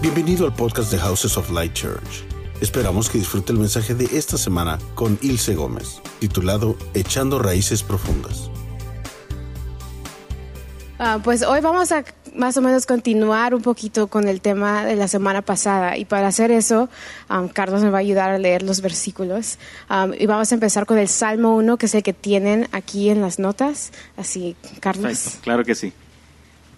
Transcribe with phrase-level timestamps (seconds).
[0.00, 2.22] Bienvenido al podcast de Houses of Light Church.
[2.60, 8.48] Esperamos que disfrute el mensaje de esta semana con Ilse Gómez, titulado Echando Raíces Profundas.
[11.00, 12.04] Ah, pues hoy vamos a
[12.36, 16.28] más o menos continuar un poquito con el tema de la semana pasada y para
[16.28, 16.88] hacer eso,
[17.28, 19.58] um, Carlos me va a ayudar a leer los versículos
[19.90, 23.10] um, y vamos a empezar con el Salmo 1, que es el que tienen aquí
[23.10, 23.92] en las notas.
[24.16, 25.06] Así, Carlos.
[25.06, 25.92] Perfecto, claro que sí.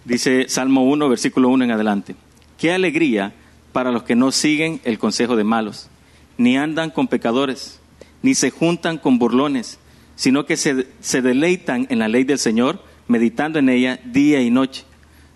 [0.07, 2.17] Dice Salmo 1, versículo 1 en adelante.
[2.61, 3.33] Qué alegría
[3.73, 5.89] para los que no siguen el consejo de malos,
[6.37, 7.81] ni andan con pecadores,
[8.21, 9.79] ni se juntan con burlones,
[10.15, 14.85] sino que se, deleitan en la ley del Señor, meditando en ella día y noche.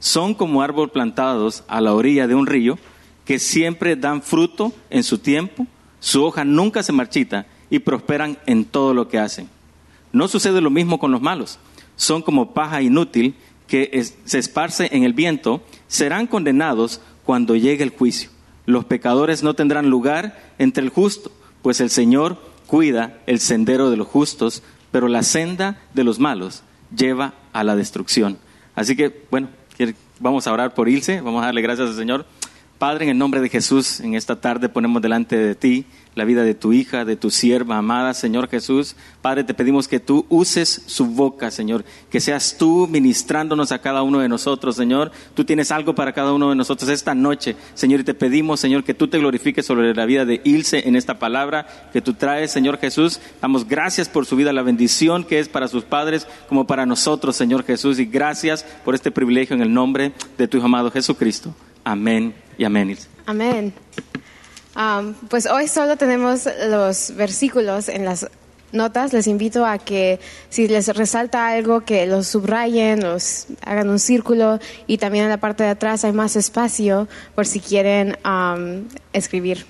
[0.01, 2.79] Son como árbol plantados a la orilla de un río,
[3.25, 5.67] que siempre dan fruto en su tiempo,
[6.01, 9.49] su hoja nunca se marchita y prosperan en todo lo que hacen.
[10.13, 11.59] No sucede lo mismo con los malos.
[11.97, 13.35] Son como paja inútil
[13.67, 18.31] que se esparce en el viento, serán condenados cuando llegue el juicio.
[18.67, 21.31] Los pecadores no tendrán lugar entre el justo,
[21.63, 26.63] pues el Señor cuida el sendero de los justos, pero la senda de los malos
[26.95, 28.39] lleva a la destrucción.
[28.75, 29.49] Así que, bueno,
[30.21, 32.27] vamos a orar por Ilse, vamos a darle gracias al Señor.
[32.79, 36.43] Padre, en el nombre de Jesús, en esta tarde ponemos delante de ti la vida
[36.43, 38.97] de tu hija, de tu sierva amada, Señor Jesús.
[39.23, 44.03] Padre, te pedimos que tú uses su boca, Señor, que seas tú ministrándonos a cada
[44.03, 45.11] uno de nosotros, Señor.
[45.35, 48.85] Tú tienes algo para cada uno de nosotros esta noche, Señor, y te pedimos, Señor,
[48.85, 52.53] que tú te glorifiques sobre la vida de Ilse en esta palabra que tú traes,
[52.53, 53.21] Señor Jesús.
[53.41, 57.37] Damos gracias por su vida, la bendición que es para sus padres como para nosotros,
[57.37, 61.55] Señor Jesús, y gracias por este privilegio en el nombre de tu amado Jesucristo.
[61.83, 62.91] Amén y amén.
[62.91, 63.09] Ilse.
[63.27, 63.75] Amén.
[64.77, 68.29] Um, pues hoy solo tenemos los versículos en las
[68.73, 69.13] notas.
[69.13, 70.19] Les invito a que
[70.51, 75.39] si les resalta algo, que los subrayen, los hagan un círculo y también en la
[75.39, 78.19] parte de atrás hay más espacio por si quieren
[79.13, 79.65] escribir.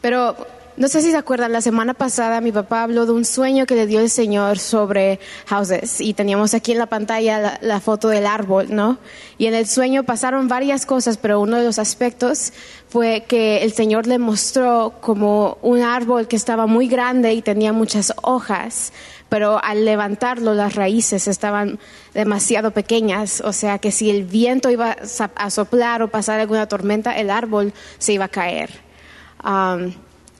[0.00, 0.36] Pero
[0.76, 3.74] no sé si se acuerdan, la semana pasada mi papá habló de un sueño que
[3.74, 8.26] le dio el Señor sobre houses y teníamos aquí en la pantalla la, foto del
[8.26, 8.98] árbol, ¿no?
[9.36, 12.52] Y en el sueño pasaron varias cosas, pero uno de los aspectos
[12.88, 17.72] fue que el Señor le mostró como un árbol que estaba muy grande y tenía
[17.72, 18.92] muchas hojas,
[19.28, 21.78] pero al levantarlo las raíces estaban
[22.14, 24.96] demasiado pequeñas, o sea que si el viento iba
[25.34, 28.70] a soplar o pasar alguna tormenta, el árbol se iba a caer.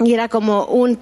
[0.05, 0.99] Y era como un,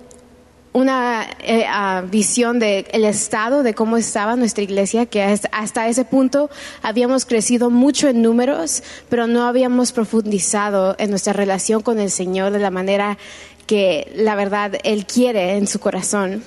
[0.72, 1.26] una
[1.68, 6.48] ah, visión del el estado de cómo estaba nuestra iglesia, que hasta- ese punto
[6.82, 12.52] habíamos crecido mucho en números, pero no habíamos profundizado en nuestra relación con el Señor
[12.52, 13.18] de la manera
[13.66, 16.42] que la verdad Él quiere en su corazón.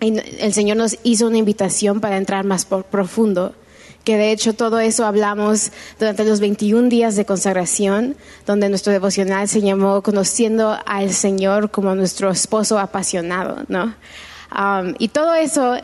[0.00, 3.54] Y el Señor nos hizo una invitación para entrar más por- profundo
[4.04, 8.16] que de hecho todo eso hablamos durante los 21 días de consagración,
[8.46, 13.94] donde nuestro devocional se llamó Conociendo al Señor como nuestro esposo apasionado, ¿no?
[14.56, 15.76] Um, y todo eso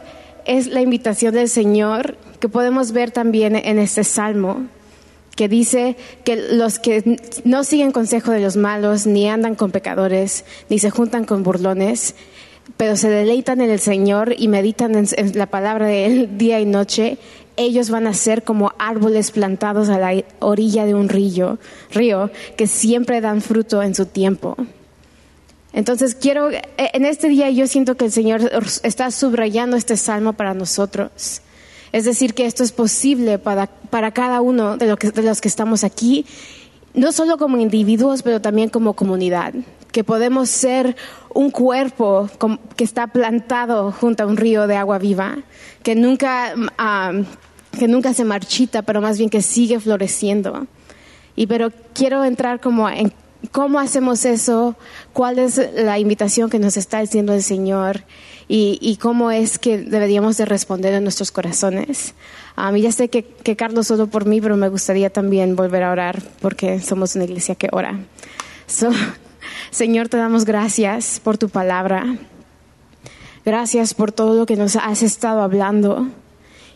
[0.45, 4.67] es la invitación del Señor que podemos ver también en este salmo,
[5.37, 10.45] que dice que los que no siguen consejo de los malos, ni andan con pecadores,
[10.69, 12.15] ni se juntan con burlones,
[12.77, 16.67] pero se deleitan en el Señor y meditan en, la palabra de Él día y
[16.67, 17.19] noche,
[17.57, 21.59] ellos van a ser como árboles plantados a la orilla de un río,
[21.93, 24.57] río que siempre dan fruto en su tiempo.
[25.73, 28.51] Entonces quiero, eh, en este día yo siento que el Señor
[28.83, 31.43] está subrayando este salmo para nosotros.
[31.93, 35.85] Es decir, que esto es posible para, para cada uno de, de los que estamos
[35.85, 36.25] aquí,
[36.95, 39.55] no solo como individuos, pero también como comunidad.
[39.93, 40.97] Que podemos ser
[41.35, 42.29] un cuerpo
[42.77, 45.39] que está plantado junto a un río de agua viva,
[45.83, 50.67] que nunca, mm, que nunca se marchita, pero más bien que sigue floreciendo.
[51.37, 53.13] Y pero quiero entrar como en
[53.53, 54.77] cómo hacemos eso,
[55.13, 58.05] cuál es la invitación que nos está haciendo el Señor
[58.49, 62.15] y, y cómo es que deberíamos de responder en nuestros corazones.
[62.57, 65.83] A mí ya sé que, que Carlos solo por mí, pero me gustaría también volver
[65.85, 67.99] a orar porque somos una iglesia que ora.
[68.67, 68.91] So,
[69.71, 72.19] Señor, te damos gracias por tu palabra.
[73.45, 76.09] Gracias por todo lo que nos has estado hablando.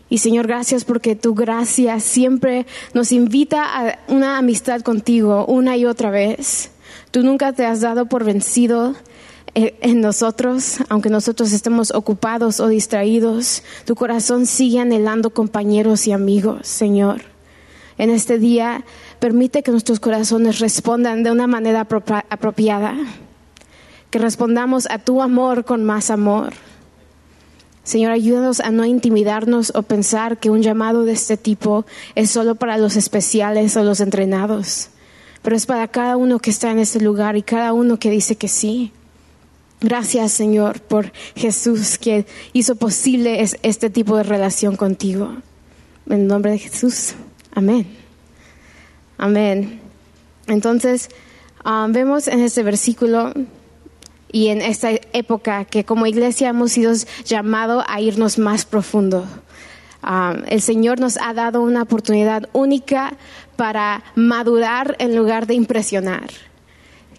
[0.08, 5.86] Y Señor, gracias porque tu gracia siempre nos invita a una amistad contigo una y
[5.86, 6.70] otra vez.
[7.10, 8.94] Tú nunca te has dado por vencido
[9.54, 13.62] eh, en nosotros, aunque nosotros estemos ocupados o distraídos.
[13.84, 17.33] Tu corazón sigue anhelando compañeros y amigos, Señor.
[17.99, 18.85] En este día,
[19.20, 22.96] permite que nuestros corazones respondan de una manera apropia- apropiada,
[24.11, 26.52] que respondamos a tu amor con más amor.
[27.85, 32.55] Señor, ayúdanos a no intimidarnos o pensar que un llamado de este tipo es solo
[32.55, 34.88] para los especiales o los entrenados,
[35.43, 38.37] pero es para cada uno que está en ese lugar y cada uno que dice
[38.37, 38.90] que sí.
[39.81, 42.25] Gracias, Señor, por Jesús que
[42.55, 45.35] hizo posible este tipo de relación contigo.
[46.08, 47.14] En nombre de Jesús.
[47.54, 47.86] Amén.
[49.16, 49.80] Amén.
[50.46, 51.08] Entonces,
[51.64, 53.32] ah, vemos en este versículo
[54.30, 56.92] y en esta época que como iglesia hemos sido
[57.24, 59.24] llamados a irnos más profundo.
[60.02, 63.16] Ah, el Señor nos ha dado una oportunidad única
[63.56, 66.30] para madurar en lugar de impresionar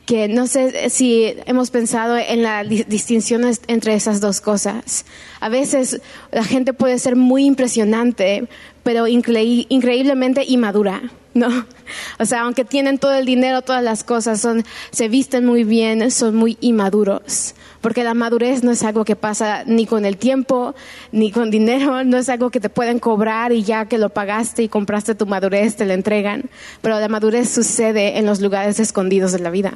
[0.06, 5.06] que no sé si hemos pensado en la distinción entre esas dos cosas.
[5.40, 8.48] A veces la gente puede ser muy impresionante,
[8.84, 11.02] pero increíblemente inmadura,
[11.34, 11.50] ¿no?
[12.20, 16.10] O sea, aunque tienen todo el dinero, todas las cosas, son, se visten muy bien,
[16.10, 17.54] son muy inmaduros.
[17.86, 20.74] Porque la madurez no es algo que pasa ni con el tiempo,
[21.12, 24.64] ni con dinero, no es algo que te pueden cobrar y ya que lo pagaste
[24.64, 26.50] y compraste tu madurez, te la entregan.
[26.82, 29.72] Pero la madurez sucede en los lugares escondidos de la vida.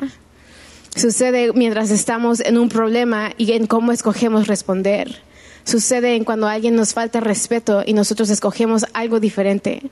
[0.95, 5.21] Sucede mientras estamos en un problema y en cómo escogemos responder.
[5.63, 9.83] Sucede en cuando alguien nos falta respeto y nosotros escogemos algo diferente.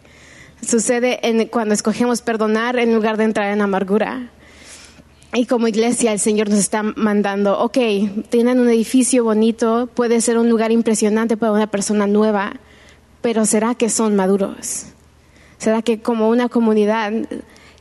[0.68, 4.32] Sucede en cuando escogemos perdonar en lugar de entrar en amargura.
[5.34, 7.78] Y como iglesia el Señor nos está mandando, ok,
[8.30, 12.54] tienen un edificio bonito, puede ser un lugar impresionante para una persona nueva,
[13.22, 14.86] pero ¿será que son maduros?
[15.58, 17.12] ¿Será que como una comunidad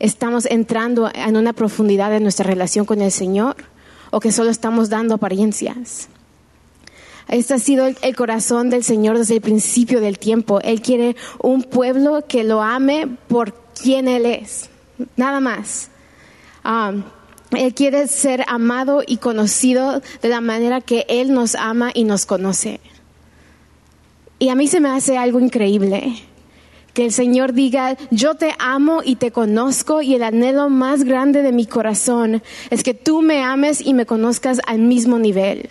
[0.01, 3.57] estamos entrando en una profundidad de nuestra relación con el Señor?
[4.11, 6.09] ¿O que solo estamos dando apariencias?
[7.29, 10.61] Este ha sido el corazón del Señor desde el principio del tiempo.
[10.61, 14.71] Él quiere un pueblo que lo ame por quien Él es,
[15.17, 15.91] nada más.
[16.63, 16.93] Ah,
[17.53, 22.27] él quiere ser amado y conocido de la manera que Él nos ama y nos
[22.27, 22.81] conoce.
[24.39, 26.15] Y a mí se me hace algo increíble
[26.97, 31.43] que el Señor diga, yo te amo y te conozco y el anhelo más grande
[31.43, 35.69] de mi corazón es que tú me ames y me conozcas al mismo nivel.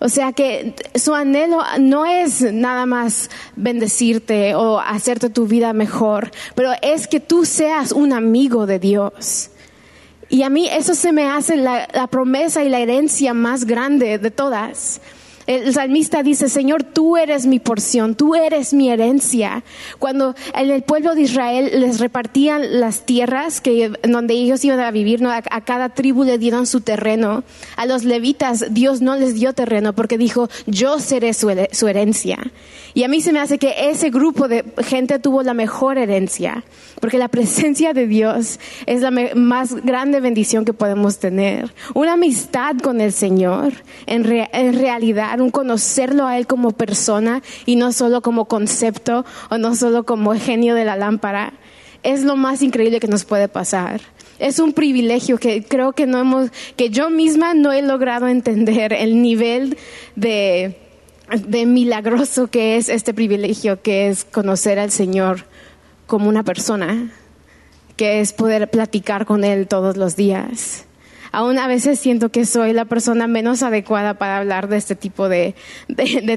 [0.00, 6.30] O sea que su anhelo no es nada más bendecirte o hacerte tu vida mejor,
[6.54, 9.50] pero es que tú seas un amigo de Dios.
[10.34, 14.32] Y a mí eso se me hace la, promesa y la herencia más grande de
[14.32, 15.00] todas.
[15.46, 19.62] El salmista dice, Señor, tú eres mi porción, tú eres mi herencia.
[19.98, 24.90] Cuando en el pueblo de Israel les repartían las tierras que, donde ellos iban a
[24.90, 25.30] vivir, ¿no?
[25.30, 27.44] a, cada tribu le dieron su terreno.
[27.76, 32.38] A los levitas Dios no les dio terreno porque dijo, yo seré su, su herencia.
[32.94, 36.64] Y a mí se me hace que ese grupo de gente tuvo la mejor herencia,
[37.00, 41.74] porque la presencia de Dios es la más grande bendición que podemos tener.
[41.94, 43.72] Una amistad con el Señor,
[44.06, 49.58] en, en realidad un conocerlo a Él como persona y no solo como concepto o
[49.58, 51.54] no solo como genio de la lámpara,
[52.02, 54.00] es lo más increíble que nos puede pasar.
[54.38, 58.92] Es un privilegio que creo que no hemos, que yo misma no he logrado entender
[58.92, 59.78] el nivel
[60.16, 60.76] de,
[61.46, 65.44] de milagroso que es este privilegio, que es conocer al Señor
[66.06, 67.12] como una persona,
[67.96, 70.84] que es poder platicar con Él todos los días
[71.34, 75.28] aún a veces siento que soy la persona menos adecuada para hablar de este tipo
[75.28, 75.54] de,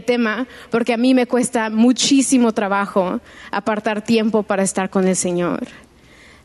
[0.06, 3.22] tema, porque a mí me cuesta muchísimo trabajo
[3.52, 5.68] apartar tiempo para estar con el Señor.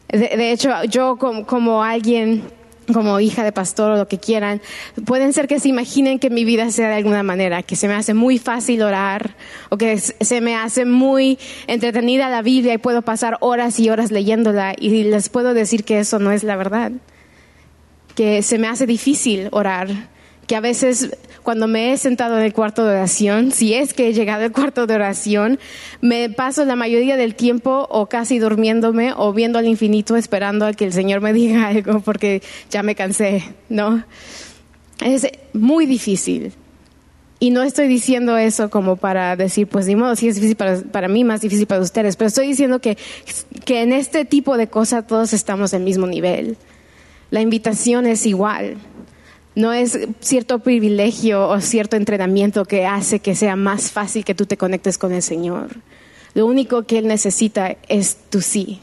[0.09, 2.43] De, hecho, yo como, alguien
[2.93, 4.61] como hija de pastor o lo que quieran,
[5.07, 7.95] pueden ser que se imaginen que mi vida sea de alguna manera, que se me
[7.95, 9.35] hace muy fácil orar
[9.71, 14.11] o que se me hace muy entretenida la Biblia y puedo pasar horas y horas
[14.11, 16.93] leyéndola y les puedo decir que eso no es la verdad
[18.15, 19.89] que se me hace difícil orar,
[20.47, 24.09] que a veces cuando me he sentado en el cuarto de oración, si es que
[24.09, 25.59] he llegado al cuarto de oración,
[26.01, 30.73] me paso la mayoría del tiempo o casi durmiéndome o viendo al infinito esperando a
[30.73, 34.05] que el Señor me diga algo porque ya me cansé, ¿no?
[35.05, 36.53] Es muy difícil.
[37.41, 40.81] Y no estoy diciendo eso como para decir, pues ni modo, sí es difícil para,
[40.81, 42.97] para mí, más difícil para ustedes, pero estoy diciendo que,
[43.65, 46.57] que en este tipo de cosas todos estamos el mismo nivel
[47.33, 48.77] la invitación es igual.
[49.55, 54.45] No es cierto privilegio o cierto entrenamiento que hace que sea más fácil que tú
[54.45, 55.71] te conectes con el Señor.
[56.35, 58.81] Lo único que Él necesita es tu sí.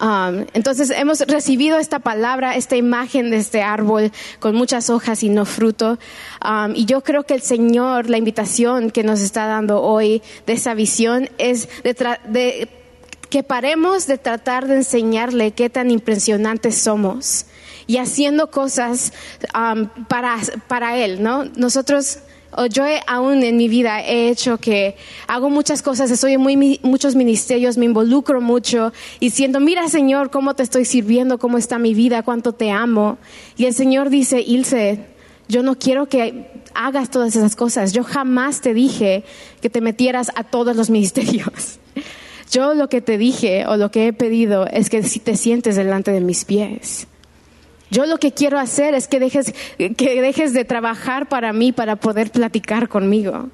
[0.00, 5.28] Um, entonces hemos recibido esta palabra, esta imagen de este árbol con muchas hojas y
[5.28, 5.96] no fruto.
[6.44, 10.54] Um, y yo creo que el Señor, la invitación que nos está dando hoy de
[10.54, 11.94] esa visión es de,
[12.26, 12.79] de
[13.30, 17.46] que paremos de tratar de enseñarle qué tan impresionantes somos
[17.86, 19.12] y haciendo cosas
[19.54, 20.36] um, para,
[20.68, 21.44] para Él, ¿no?
[21.56, 22.18] Nosotros
[22.70, 24.96] yo aún en mi vida he hecho que
[25.28, 30.54] hago muchas cosas, estoy en muchos ministerios, me involucro mucho y siento, mira Señor, cómo
[30.54, 33.18] te estoy sirviendo, cómo está mi vida, cuánto te amo.
[33.56, 35.06] Y el Señor dice, Ilse,
[35.48, 37.92] yo no quiero que hagas todas esas cosas.
[37.92, 39.24] Yo jamás te dije
[39.60, 41.78] que te metieras a todos los ministerios.
[42.50, 45.76] Yo lo que te dije o lo que he pedido es que si te sientes
[45.76, 47.06] delante de mis pies.
[47.90, 51.96] Yo lo que quiero hacer es que dejes, que dejes de trabajar para mí para
[51.96, 53.48] poder platicar conmigo.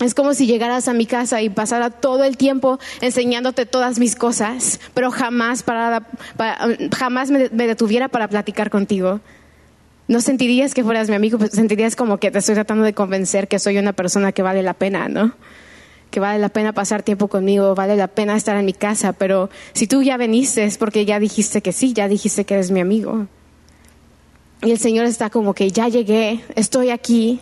[0.00, 4.16] Es como si llegaras a mi casa y pasara todo el tiempo enseñándote todas mis
[4.16, 5.64] cosas, pero jamás,
[6.96, 9.20] jamás me, me detuviera para platicar contigo.
[10.08, 13.46] No sentirías que fueras mi amigo, pues sentirías como que te estoy tratando de convencer
[13.46, 15.34] que soy una persona que vale la pena, ¿no?
[16.10, 19.48] Que vale la pena pasar tiempo conmigo, vale la pena estar en mi casa, pero
[19.72, 22.80] si tú ya veniste es porque ya dijiste que sí, ya dijiste que eres mi
[22.80, 23.26] amigo.
[24.62, 27.40] Y el Señor está como que ya llegué, estoy aquí,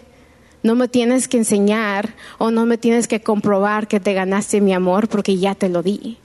[0.62, 4.72] no me tienes que enseñar o no me tienes que comprobar que te ganaste mi
[4.72, 6.18] amor porque ya te lo di.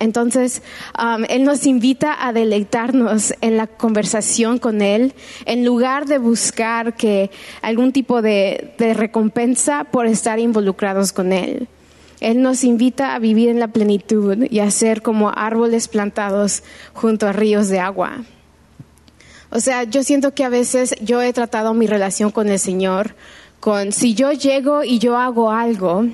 [0.00, 0.62] Entonces,
[0.98, 5.14] um, Él nos invita a deleitarnos en la conversación con Él,
[5.46, 7.30] en lugar de buscar que
[7.62, 11.68] algún tipo de, de recompensa por estar involucrados con Él.
[12.20, 17.26] Él nos invita a vivir en la plenitud y a ser como árboles plantados junto
[17.26, 18.24] a ríos de agua.
[19.50, 23.14] O sea, yo siento que a veces yo he tratado mi relación con el Señor
[23.60, 26.06] con si yo llego y yo hago algo,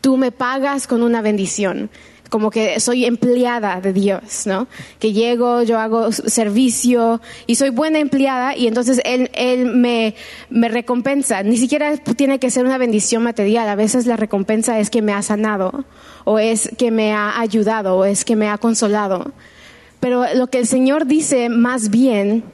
[0.00, 1.88] tú me pagas con una bendición.
[2.28, 4.68] Como que soy empleada de Dios, ¿no?
[4.98, 10.14] Que llego, yo hago servicio y soy buena empleada y entonces Él, él me,
[10.50, 11.42] me recompensa.
[11.42, 13.68] Ni siquiera tiene que ser una bendición material.
[13.68, 15.84] A veces la recompensa es que me ha sanado
[16.24, 19.32] o es que me ha ayudado o es que me ha consolado.
[20.00, 22.44] Pero lo que el Señor dice más bien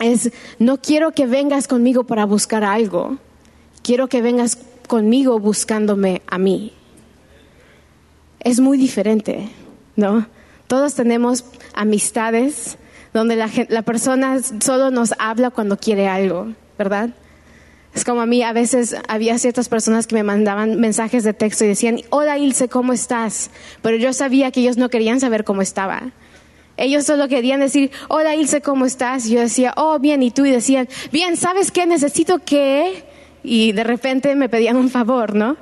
[0.00, 3.18] es, no quiero que vengas conmigo para buscar algo,
[3.82, 6.72] quiero que vengas conmigo buscándome a mí.
[8.40, 9.48] Es muy diferente,
[9.96, 10.26] ¿no?
[10.66, 11.44] Todos tenemos
[11.74, 12.78] amistades
[13.12, 17.10] donde la, la persona solo nos habla cuando quiere algo, ¿verdad?
[17.94, 21.64] Es como a mí, a veces había ciertas personas que me mandaban mensajes de texto
[21.64, 23.50] y decían, hola Ilse, ¿cómo estás?
[23.82, 26.12] Pero yo sabía que ellos no querían saber cómo estaba.
[26.76, 29.26] Ellos solo querían decir, hola Ilse, ¿cómo estás?
[29.26, 30.46] Y yo decía, oh, bien, ¿y tú?
[30.46, 31.84] Y decían, bien, ¿sabes qué?
[31.86, 33.04] Necesito que...
[33.42, 35.56] Y de repente me pedían un favor, ¿no?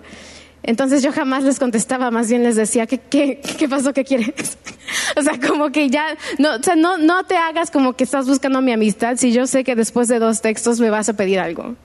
[0.62, 3.92] Entonces yo jamás les contestaba, más bien les decía, ¿qué, qué, qué pasó?
[3.92, 4.58] ¿Qué quieres?
[5.16, 8.26] o sea, como que ya, no, o sea, no, no te hagas como que estás
[8.26, 11.38] buscando mi amistad si yo sé que después de dos textos me vas a pedir
[11.38, 11.76] algo.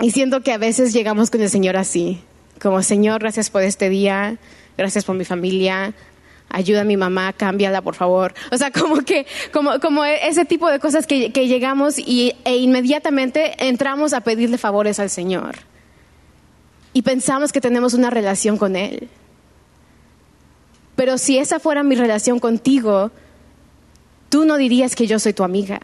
[0.00, 2.20] Y siento que a veces llegamos con el Señor así,
[2.60, 4.38] como Señor, gracias por este día,
[4.76, 5.94] gracias por mi familia,
[6.48, 8.34] ayuda a mi mamá, cámbiala por favor.
[8.50, 12.56] O sea, como que, como, como ese tipo de cosas que, que llegamos y, e
[12.56, 15.56] inmediatamente entramos a pedirle favores al Señor.
[16.94, 19.08] Y pensamos que tenemos una relación con Él.
[20.96, 23.10] Pero si esa fuera mi relación contigo,
[24.30, 25.80] tú no dirías que yo soy tu amiga.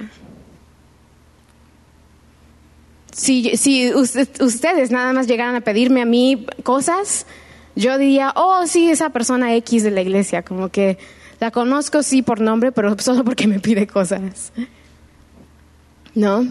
[3.12, 7.26] Si, si usted- ustedes nada más llegaran a pedirme a mí cosas,
[7.74, 10.96] yo diría, oh, sí, esa persona X de la iglesia, como que
[11.40, 14.52] la conozco sí por nombre, pero solo porque me pide cosas.
[16.14, 16.46] ¿No?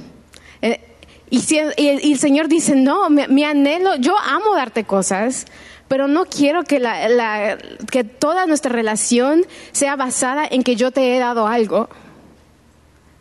[0.61, 0.81] Eh,
[1.29, 5.45] y, si- y y el Señor dice, no, mi, anhelo, yo amo darte cosas,
[5.88, 7.57] pero no quiero que, la, la-
[7.91, 11.89] que toda nuestra relación sea basada en que yo te he dado algo.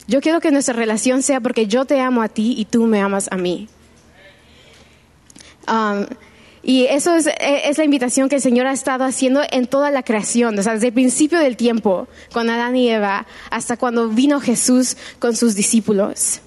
[0.07, 3.01] Yo quiero que nuestra relación sea porque yo te amo a ti y tú me
[3.01, 3.69] amas a mí.
[5.69, 6.07] Um,
[6.63, 10.03] y eso es, es la invitación que el Señor ha estado haciendo en toda la
[10.03, 14.41] creación, o sea, desde el principio del tiempo, con Adán y Eva, hasta cuando vino
[14.41, 16.41] Jesús con sus discípulos.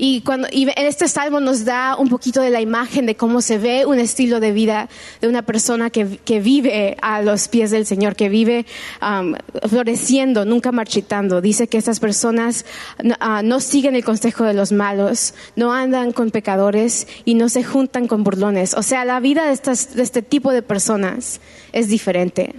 [0.00, 3.58] Y, cuando, en este salmo nos da un poquito de la imagen de cómo se
[3.58, 4.88] ve un estilo de vida
[5.20, 8.64] de una persona que, que vive a los pies del Señor, que vive
[9.02, 9.34] um,
[9.68, 11.40] floreciendo, nunca marchitando.
[11.40, 12.64] Dice que estas personas
[13.02, 17.64] no, ah, siguen el consejo de los malos, no andan con pecadores y no se
[17.64, 18.74] juntan con burlones.
[18.74, 21.40] O sea, la vida de, estas, de este tipo de personas
[21.72, 22.54] es diferente.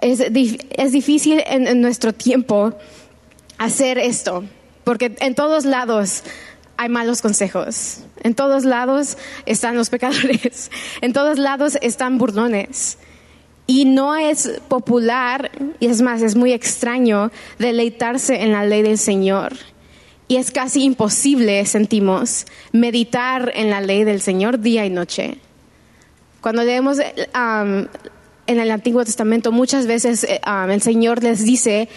[0.00, 2.72] Es, es difícil en nuestro tiempo
[3.58, 4.44] hacer esto,
[4.84, 6.22] porque en todos lados
[6.76, 12.98] hay malos consejos, en todos lados están los pecadores, en todos lados están burlones.
[13.66, 15.50] Y no es popular,
[15.80, 19.54] y es más, es muy extraño deleitarse en la ley del Señor.
[20.28, 25.38] Y es casi imposible, sentimos, meditar en la ley del Señor día y noche.
[26.42, 27.86] Cuando leemos um,
[28.46, 31.88] en el Antiguo Testamento, muchas veces um, el Señor les dice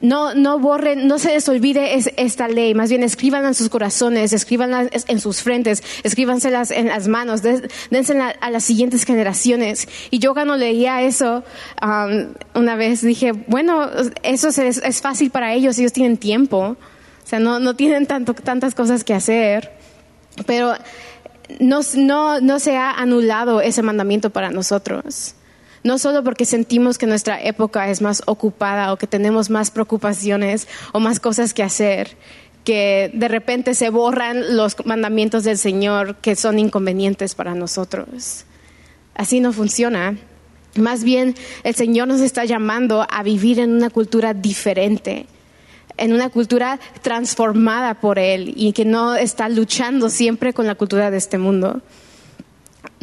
[0.00, 3.68] no, no borren, no se les olvide es, esta ley, más bien escríbanla en sus
[3.68, 7.42] corazones, escríbanla en sus frentes, escríbanselas en las manos,
[7.90, 9.88] dénselas a las siguientes generaciones.
[10.10, 11.44] Y yo cuando leía eso,
[11.82, 13.88] um, una vez dije, bueno,
[14.22, 18.34] eso es, es, fácil para ellos, ellos tienen tiempo, o sea, no, no tienen tanto,
[18.34, 19.72] tantas cosas que hacer,
[20.46, 20.74] pero
[21.60, 25.34] no, no, no se ha anulado ese mandamiento para nosotros
[25.84, 30.66] no solo porque sentimos que nuestra época es más ocupada o que tenemos más preocupaciones
[30.92, 32.16] o más cosas que hacer,
[32.64, 38.46] que de repente se borran los mandamientos del Señor que son inconvenientes para nosotros.
[39.14, 40.16] Así no funciona.
[40.76, 45.26] Más bien, el Señor nos está llamando a vivir en una cultura diferente,
[45.98, 51.10] en una cultura transformada por Él y que no está luchando siempre con la cultura
[51.10, 51.82] de este mundo.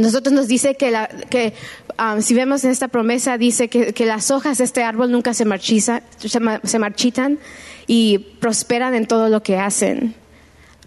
[0.02, 1.54] Nosotros nos dice que, la, que
[2.00, 5.46] um, si vemos en esta promesa, dice que, las hojas de este árbol nunca se,
[5.46, 7.40] marchitan
[7.88, 10.16] y prosperan en todo lo que hacen.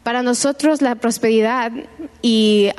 [0.03, 1.73] Para nosotros la prosperidad
[2.23, 2.71] y,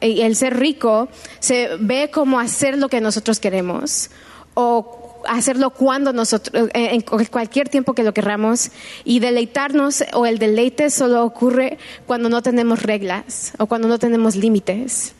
[0.00, 1.08] y el ser rico
[1.40, 4.10] se ve como hacer lo que nosotros queremos
[4.54, 8.70] o hacerlo cuando nosotros, en cualquier tiempo que lo querramos
[9.04, 14.36] y deleitarnos o el deleite solo ocurre cuando no tenemos reglas o cuando no tenemos
[14.36, 15.14] límites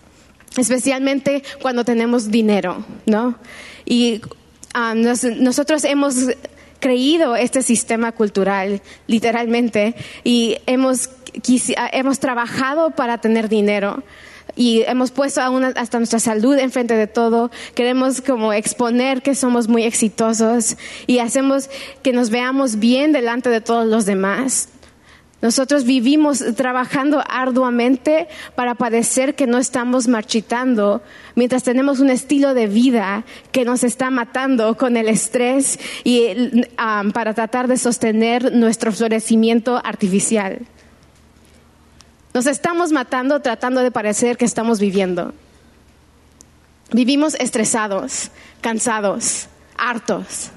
[0.57, 3.37] especialmente cuando tenemos dinero, ¿no?
[3.85, 4.21] Y
[4.75, 6.16] ah, nosotros hemos
[6.80, 11.11] creído este sistema cultural, literalmente, y hemos,
[11.76, 14.02] ah, hemos trabajado para tener dinero
[14.57, 17.50] y hemos puesto hasta nuestra salud enfrente de todo.
[17.75, 20.76] Queremos como exponer que somos muy exitosos
[21.07, 21.71] y hacemos
[22.02, 24.69] que nos veamos bien delante de todos los demás.
[25.42, 31.02] Nosotros vivimos trabajando arduamente para padecer que no estamos marchitando,
[31.35, 37.11] mientras tenemos un estilo de vida que nos está matando con el estrés y um,
[37.12, 40.59] para tratar de sostener nuestro florecimiento artificial.
[42.35, 45.32] Nos estamos matando tratando de parecer que estamos viviendo.
[46.92, 48.30] Vivimos estresados,
[48.61, 50.50] cansados, hartos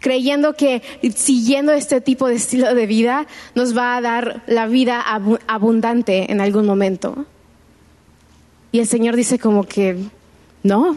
[0.00, 0.82] creyendo que
[1.14, 5.02] siguiendo este tipo de estilo de vida nos va a dar la vida
[5.46, 7.26] abundante en algún momento.
[8.72, 9.96] Y el Señor dice como que
[10.62, 10.96] no.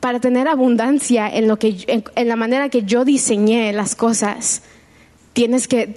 [0.00, 4.62] Para tener abundancia en, lo que, en, la manera que yo diseñé las cosas,
[5.32, 5.96] tienes que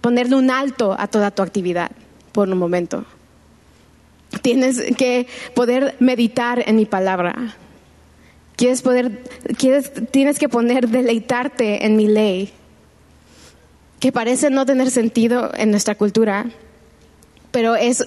[0.00, 1.92] ponerle un alto a toda tu actividad
[2.32, 3.04] por un momento.
[4.40, 7.56] Tienes que poder meditar en mi palabra
[8.56, 9.24] Quieres poder,
[9.58, 12.52] quieres, tienes que poner deleitarte en mi ley,
[13.98, 16.46] que parece no tener sentido en nuestra cultura,
[17.50, 18.06] pero es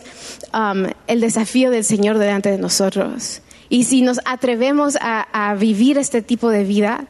[0.54, 3.42] um, el desafío del Señor delante de nosotros.
[3.70, 7.08] Y si nos atrevemos a, a vivir este tipo de vida,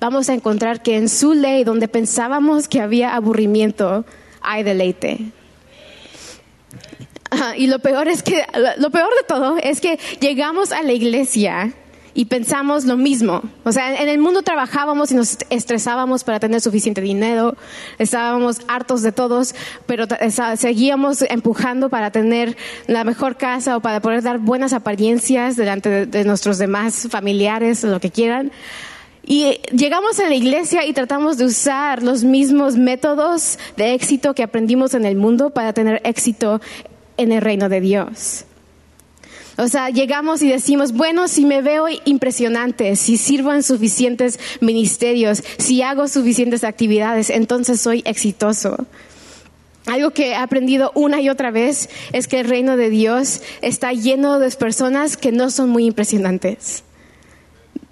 [0.00, 4.04] vamos a encontrar que en su ley, donde pensábamos que había aburrimiento,
[4.40, 5.32] hay deleite.
[7.56, 8.44] Y lo peor es que,
[8.78, 11.74] lo peor de todo es que llegamos a la iglesia
[12.16, 13.42] y pensamos lo mismo.
[13.62, 17.56] O sea, en el mundo trabajábamos y nos estresábamos para tener suficiente dinero,
[17.98, 20.06] estábamos hartos de todos, pero
[20.56, 26.24] seguíamos empujando para tener la mejor casa o para poder dar buenas apariencias delante de,
[26.24, 28.50] nuestros demás familiares lo que quieran.
[29.22, 34.42] Y llegamos a la iglesia y tratamos de usar los mismos métodos de éxito que
[34.42, 36.62] aprendimos en el mundo para tener éxito
[37.18, 38.45] en el reino de Dios.
[39.58, 45.42] O sea, llegamos y decimos, bueno, si me veo impresionante, si sirvo en suficientes ministerios,
[45.58, 48.76] si hago suficientes actividades, entonces soy exitoso.
[49.86, 53.92] Algo que he aprendido una y otra vez es que el reino de Dios está
[53.92, 56.82] lleno de personas que no son muy impresionantes.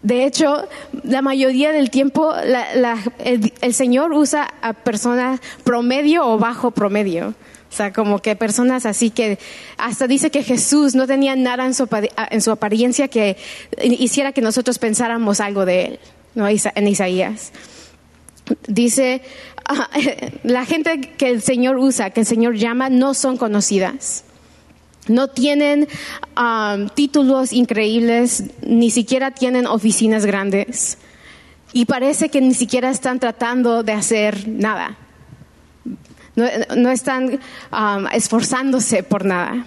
[0.02, 0.68] De hecho,
[1.02, 7.34] la mayoría del tiempo el, el, Señor usa a personas promedio o bajo promedio.
[7.74, 9.38] Sea, como que personas así que
[9.78, 11.88] hasta dice que Jesús no tenía nada en su,
[12.30, 13.36] en su apariencia que
[13.82, 16.00] hiciera que nosotros pensáramos algo de él,
[16.36, 16.46] ¿no?
[16.46, 17.52] En Isaías.
[18.68, 19.22] Dice,
[20.44, 24.22] la gente que el Señor usa, que el Señor llama, no son conocidas.
[25.08, 25.88] No tienen
[26.38, 30.98] um, títulos increíbles, ni siquiera tienen oficinas grandes.
[31.72, 34.96] Y parece que ni siquiera están tratando de hacer nada.
[36.36, 37.40] No, están
[38.12, 39.66] esforzándose por nada.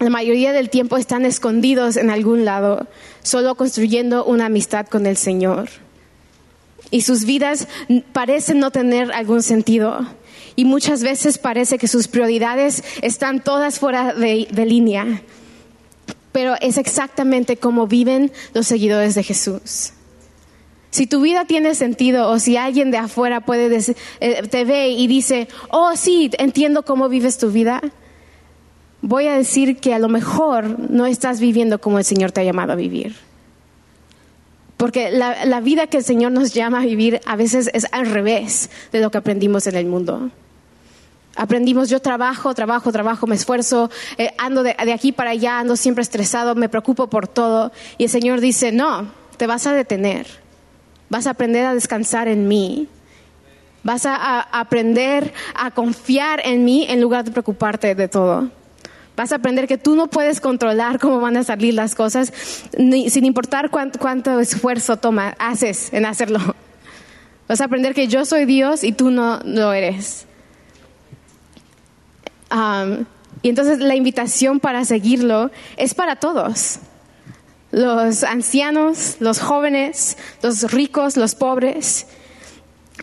[0.00, 2.88] La mayoría del tiempo están escondidos en algún lado,
[3.22, 5.68] solo construyendo una amistad con el Señor.
[6.90, 7.68] Y sus vidas
[8.12, 10.06] parecen no tener algún sentido.
[10.56, 15.22] Y muchas veces parece que sus prioridades están todas fuera de, de línea.
[16.32, 19.92] Pero es exactamente como viven los seguidores de Jesús.
[20.90, 25.06] Si tu vida tiene sentido o si alguien de afuera puede eh, te ve y
[25.06, 27.80] dice, oh sí, entiendo cómo vives tu vida,
[29.00, 32.44] voy a decir que a lo mejor no estás viviendo como el Señor te ha
[32.44, 33.14] llamado a vivir.
[34.76, 38.06] Porque la, la vida que el Señor nos llama a vivir a veces es al
[38.06, 40.30] revés de lo que aprendimos en el mundo.
[41.36, 45.76] Aprendimos, yo trabajo, trabajo, trabajo, me esfuerzo, eh, ando de, de aquí para allá, ando
[45.76, 47.70] siempre estresado, me preocupo por todo.
[47.98, 50.26] Y el Señor dice, no, te vas a detener,
[51.10, 52.88] vas a aprender a descansar en mí,
[53.82, 58.50] vas a, aprender a confiar en mí en lugar de preocuparte de todo.
[59.16, 62.32] Vas a aprender que tú no puedes controlar cómo van a salir las cosas,
[62.72, 64.98] sin importar cuánto, esfuerzo
[65.38, 66.38] haces en hacerlo.
[67.46, 70.26] Vas a aprender que yo soy Dios y tú no lo eres.
[73.42, 76.78] Y entonces la invitación para seguirlo es para todos.
[77.72, 82.06] Los ancianos, los jóvenes, los ricos, los pobres.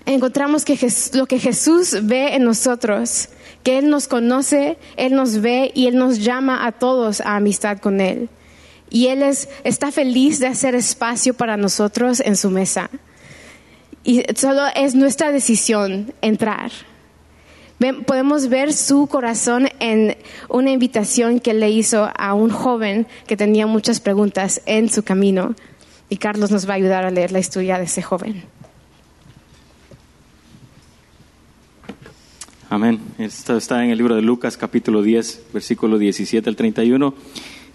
[0.05, 0.77] Encontramos que
[1.13, 3.29] lo que Jesús ve en nosotros,
[3.63, 7.79] que Él nos conoce, Él nos ve y Él nos llama a todos a amistad
[7.79, 8.29] con Él.
[8.89, 12.89] Y Él es, está feliz de hacer espacio para nosotros en su mesa.
[14.03, 16.71] Y solo es nuestra decisión entrar.
[17.79, 20.17] Podemos ver su corazón en
[20.49, 25.53] una invitación que le hizo a un joven que tenía muchas preguntas en su camino.
[26.09, 28.43] Y Carlos nos va a ayudar a leer la historia de ese joven.
[32.69, 32.99] Amén.
[33.19, 37.13] Esto está en el libro de Lucas capítulo 10, versículo 17 al 31.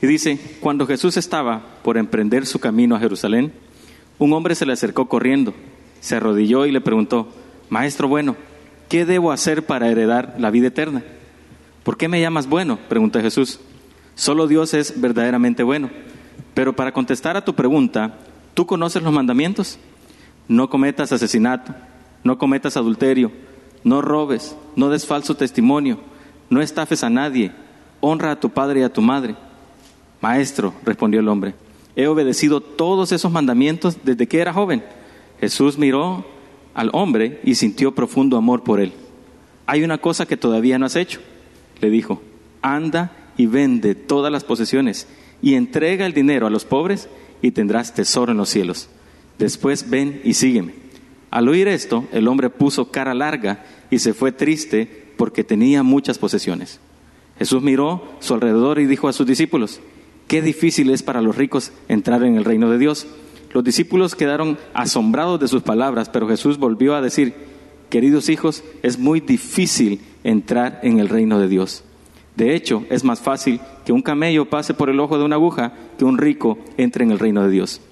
[0.02, 3.52] Y dice, cuando Jesús estaba por emprender su camino a Jerusalén,
[4.18, 5.54] un hombre se le acercó corriendo,
[6.00, 7.28] se arrodilló y le preguntó,
[7.70, 8.36] Maestro bueno,
[8.92, 11.02] ¿qué debo hacer para heredar la vida eterna?
[11.82, 12.78] ¿Por qué me llamas bueno?
[12.90, 13.58] preguntó Jesús.
[14.16, 15.88] Solo Dios es verdaderamente bueno.
[16.52, 18.18] Pero para contestar a tu pregunta,
[18.52, 19.78] ¿tú conoces los mandamientos?
[20.46, 21.74] No cometas asesinato,
[22.22, 23.32] no cometas adulterio,
[23.82, 25.98] no robes, no des falso testimonio,
[26.50, 27.50] no estafes a nadie,
[28.02, 29.36] honra a tu padre y a tu madre.
[30.20, 31.54] Maestro, respondió el hombre,
[31.96, 34.84] he obedecido todos esos mandamientos desde que era joven.
[35.40, 36.26] Jesús miró
[36.74, 38.92] al hombre y sintió profundo amor por él.
[39.66, 41.20] Hay una cosa que todavía no has hecho,
[41.80, 42.22] le dijo,
[42.62, 45.06] anda y vende todas las posesiones
[45.40, 47.08] y entrega el dinero a los pobres
[47.42, 48.88] y tendrás tesoro en los cielos.
[49.38, 50.74] Después ven y sígueme.
[51.30, 56.18] Al oír esto, el hombre puso cara larga y se fue triste porque tenía muchas
[56.18, 56.80] posesiones.
[57.38, 59.80] Jesús miró su alrededor y dijo a sus discípulos,
[60.28, 63.06] qué difícil es para los ricos entrar en el reino de Dios.
[63.52, 67.34] Los discípulos quedaron asombrados de sus palabras, pero Jesús volvió a decir,
[67.90, 71.84] queridos hijos, es muy difícil entrar en el reino de Dios.
[72.36, 75.74] De hecho, es más fácil que un camello pase por el ojo de una aguja
[75.98, 77.82] que un rico entre en el reino de Dios.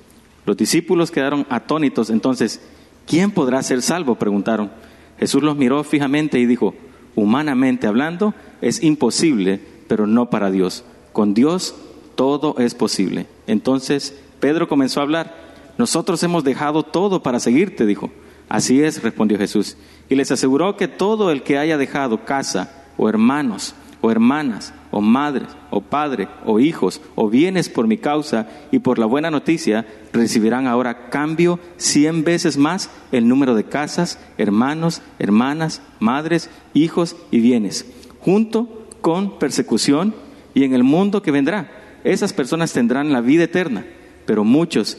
[0.46, 2.08] Los discípulos quedaron atónitos.
[2.08, 2.60] Entonces,
[3.06, 4.14] ¿quién podrá ser salvo?
[4.14, 4.70] preguntaron.
[5.18, 6.74] Jesús los miró fijamente y dijo,
[7.14, 10.84] humanamente hablando, es imposible, pero no para Dios.
[11.12, 11.74] Con Dios
[12.14, 13.26] todo es posible.
[13.46, 15.49] Entonces Pedro comenzó a hablar.
[15.80, 18.10] Nosotros hemos dejado todo para seguirte, dijo.
[18.50, 19.78] Así es, respondió Jesús.
[20.10, 25.00] Y les aseguró que todo el que haya dejado casa o hermanos o hermanas o
[25.00, 29.86] madres o padre o hijos o bienes por mi causa y por la buena noticia
[30.12, 37.40] recibirán ahora cambio cien veces más el número de casas, hermanos, hermanas, madres, hijos y
[37.40, 37.86] bienes,
[38.18, 40.14] junto con persecución
[40.52, 41.70] y en el mundo que vendrá.
[42.04, 43.86] Esas personas tendrán la vida eterna,
[44.26, 44.98] pero muchos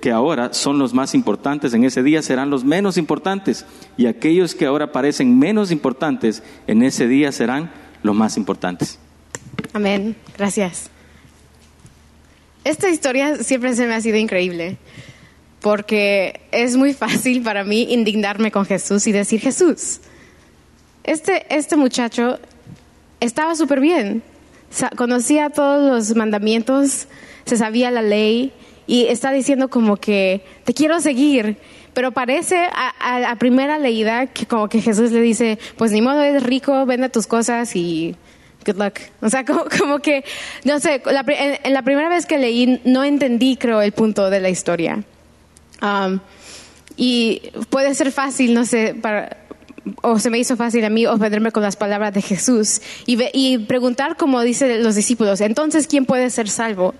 [0.00, 4.54] que ahora son los más importantes en ese día serán los menos importantes y aquellos
[4.54, 7.70] que ahora parecen menos importantes en ese día serán
[8.02, 8.98] los más importantes.
[9.72, 10.16] Amén.
[10.36, 10.90] Gracias.
[12.64, 14.78] Esta historia siempre se me ha sido increíble
[15.60, 20.00] porque es muy fácil para mí indignarme con Jesús y decir, Jesús,
[21.04, 22.38] este, este muchacho
[23.20, 24.22] estaba súper bien,
[24.96, 27.06] conocía todos los mandamientos,
[27.44, 28.52] se sabía la ley
[28.86, 31.56] y está diciendo como que te quiero seguir.
[31.94, 36.42] Pero parece a, primera leída que como que Jesús le dice, pues ni modo, eres
[36.42, 38.16] rico, vende tus cosas y
[38.66, 38.94] good luck.
[39.20, 40.24] O sea, como, como que,
[40.64, 44.40] no sé, la, en, la primera vez que leí no entendí, creo, el punto de
[44.40, 45.04] la historia.
[46.96, 49.36] Y puede ser fácil, no sé, para,
[50.02, 53.58] o se me hizo fácil a mí ofenderme con las palabras de Jesús y, y
[53.58, 56.94] preguntar, como dicen los discípulos, entonces, ¿quién puede ser salvo?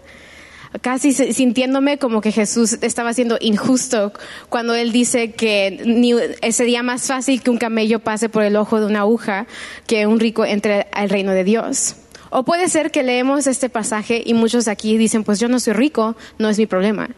[0.80, 4.12] Casi sintiéndome como que Jesús estaba siendo injusto
[4.48, 6.14] cuando él dice que ni,
[6.50, 9.46] sería más fácil que un camello pase por el ojo de una aguja
[9.86, 11.96] que un rico entre al reino de Dios.
[12.30, 15.74] O puede ser que leemos este pasaje y muchos aquí dicen, pues yo no soy
[15.74, 17.10] rico, no es mi problema.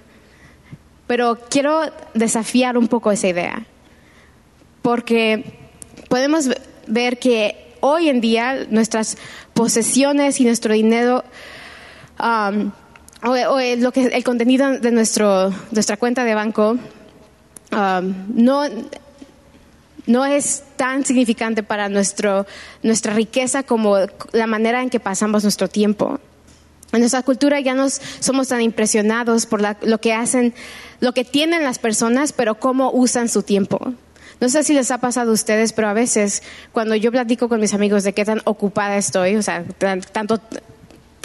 [1.07, 1.83] Pero quiero
[2.15, 3.67] desafiar un poco esa idea,
[4.83, 5.45] porque
[6.09, 6.51] podemos
[6.89, 9.17] ver que hoy en día nuestras
[9.53, 11.23] posesiones y nuestro dinero,
[13.25, 16.77] o, lo que, el contenido de nuestro, nuestra cuenta de banco,
[17.73, 18.65] um, no,
[20.07, 22.47] no es tan significante para nuestro,
[22.83, 23.97] nuestra riqueza como
[24.33, 26.21] la manera en que pasamos nuestro tiempo.
[26.93, 27.89] En nuestra cultura ya no
[28.21, 30.55] somos tan impresionados por lo que hacen,
[31.01, 33.95] lo que tienen las personas, pero cómo usan su tiempo.
[34.41, 37.61] No sé si les ha pasado a ustedes, pero a veces cuando yo platico con
[37.61, 39.65] mis amigos de qué tan ocupada estoy, o sea,
[40.13, 40.41] tanto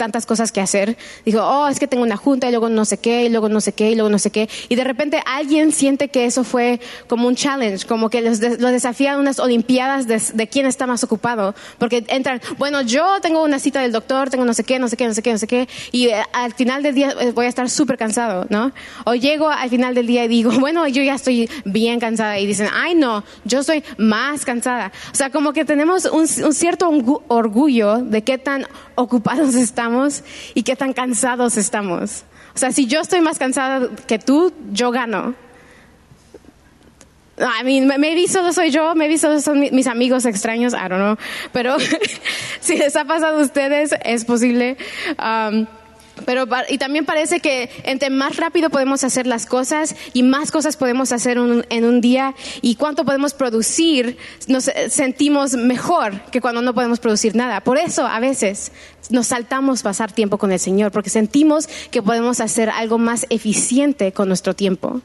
[0.00, 0.96] tantas cosas que hacer.
[1.26, 3.60] Dijo, oh, es que tengo una junta y luego no sé qué, y luego no
[3.60, 4.48] sé qué, y luego no sé qué.
[4.70, 8.72] Y de repente alguien siente que eso fue como un challenge, como que los, los
[8.72, 11.54] desafían unas olimpiadas de, quién está más ocupado.
[11.78, 14.96] Porque entran, bueno, yo tengo una cita del doctor, tengo no sé qué, no sé
[14.96, 17.44] qué, no sé qué, no sé qué, y eh, al final del día eh, voy
[17.44, 18.72] a estar súper cansado, ¿no?
[19.04, 22.38] O llego al final del día y digo, bueno, yo ya estoy bien cansada.
[22.38, 24.92] Y dicen, ay, no, yo soy más cansada.
[25.12, 26.90] O sea, como que tenemos un, un cierto
[27.28, 29.89] orgullo de qué tan ocupados estamos
[30.54, 32.24] y qué tan cansados estamos.
[32.54, 35.34] O sea, si yo estoy más cansada que tú, yo gano.
[37.38, 41.16] I mean, maybe solo soy yo, maybe solo son mis amigos extraños, I don't know.
[41.52, 41.76] Pero
[42.60, 44.76] si les ha pasado a ustedes, es posible.
[45.18, 45.66] Um,
[46.24, 50.76] pero, y también parece que entre más rápido podemos hacer las cosas y más cosas
[50.76, 54.16] podemos hacer en un día y cuánto podemos producir,
[54.48, 57.60] nos sentimos mejor que cuando no podemos producir nada.
[57.62, 58.72] Por eso a veces
[59.10, 64.12] nos saltamos pasar tiempo con el Señor, porque sentimos que podemos hacer algo más eficiente
[64.12, 65.00] con nuestro tiempo.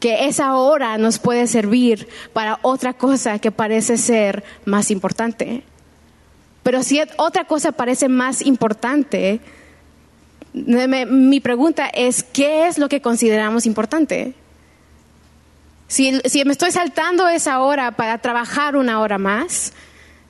[0.00, 5.64] Que esa hora nos puede servir para otra cosa que parece ser más importante.
[6.62, 9.40] Pero si otra cosa parece más importante,
[10.56, 14.34] mi pregunta es, ¿qué es lo que consideramos importante?
[15.88, 16.12] Si,
[16.44, 19.72] me estoy saltando esa hora para trabajar una hora más,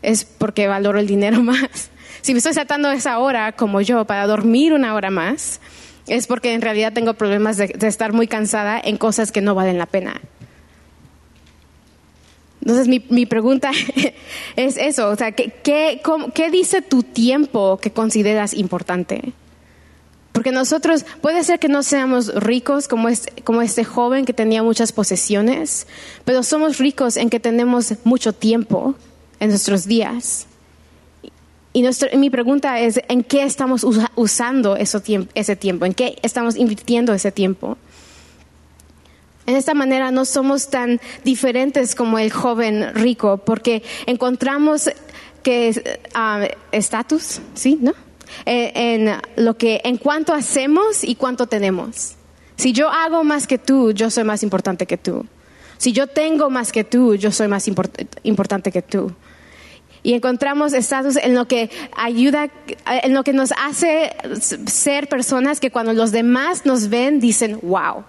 [0.02, 1.90] es porque valoro el dinero más.
[2.22, 5.60] Si me estoy saltando esa hora, como yo, para dormir una hora más,
[6.08, 9.78] es porque en realidad tengo problemas de, estar muy cansada en cosas que no valen
[9.78, 10.20] la pena.
[12.60, 13.70] Entonces mi, pregunta
[14.56, 19.32] es eso, o sea, ¿qué dice tu tiempo que consideras importante?
[20.36, 24.62] Porque nosotros, puede ser que no seamos ricos como este, como este joven que tenía
[24.62, 25.86] muchas posesiones,
[26.26, 28.96] pero somos ricos en que tenemos mucho tiempo
[29.40, 30.46] en nuestros días.
[31.72, 31.82] Y
[32.18, 33.82] mi pregunta es, ¿en qué estamos
[34.14, 35.00] usando ese
[35.56, 35.86] tiempo?
[35.86, 37.78] ¿En qué estamos invirtiendo ese tiempo?
[39.46, 44.90] En esta manera no somos tan diferentes como el joven rico, porque encontramos
[45.42, 47.78] que ah, estatus, ¿sí?
[47.80, 47.94] ¿No?
[48.44, 52.14] Eh, en, lo que, en cuánto hacemos y cuánto tenemos.
[52.56, 55.26] Si yo hago más que tú, yo soy más importante que tú.
[55.78, 59.12] Si yo tengo más que tú, yo soy más importante que tú.
[60.02, 62.48] Y encontramos estatus en lo que ayuda,
[63.02, 64.14] en lo que nos hace
[64.66, 68.04] ser personas que cuando los demás nos ven dicen, wow.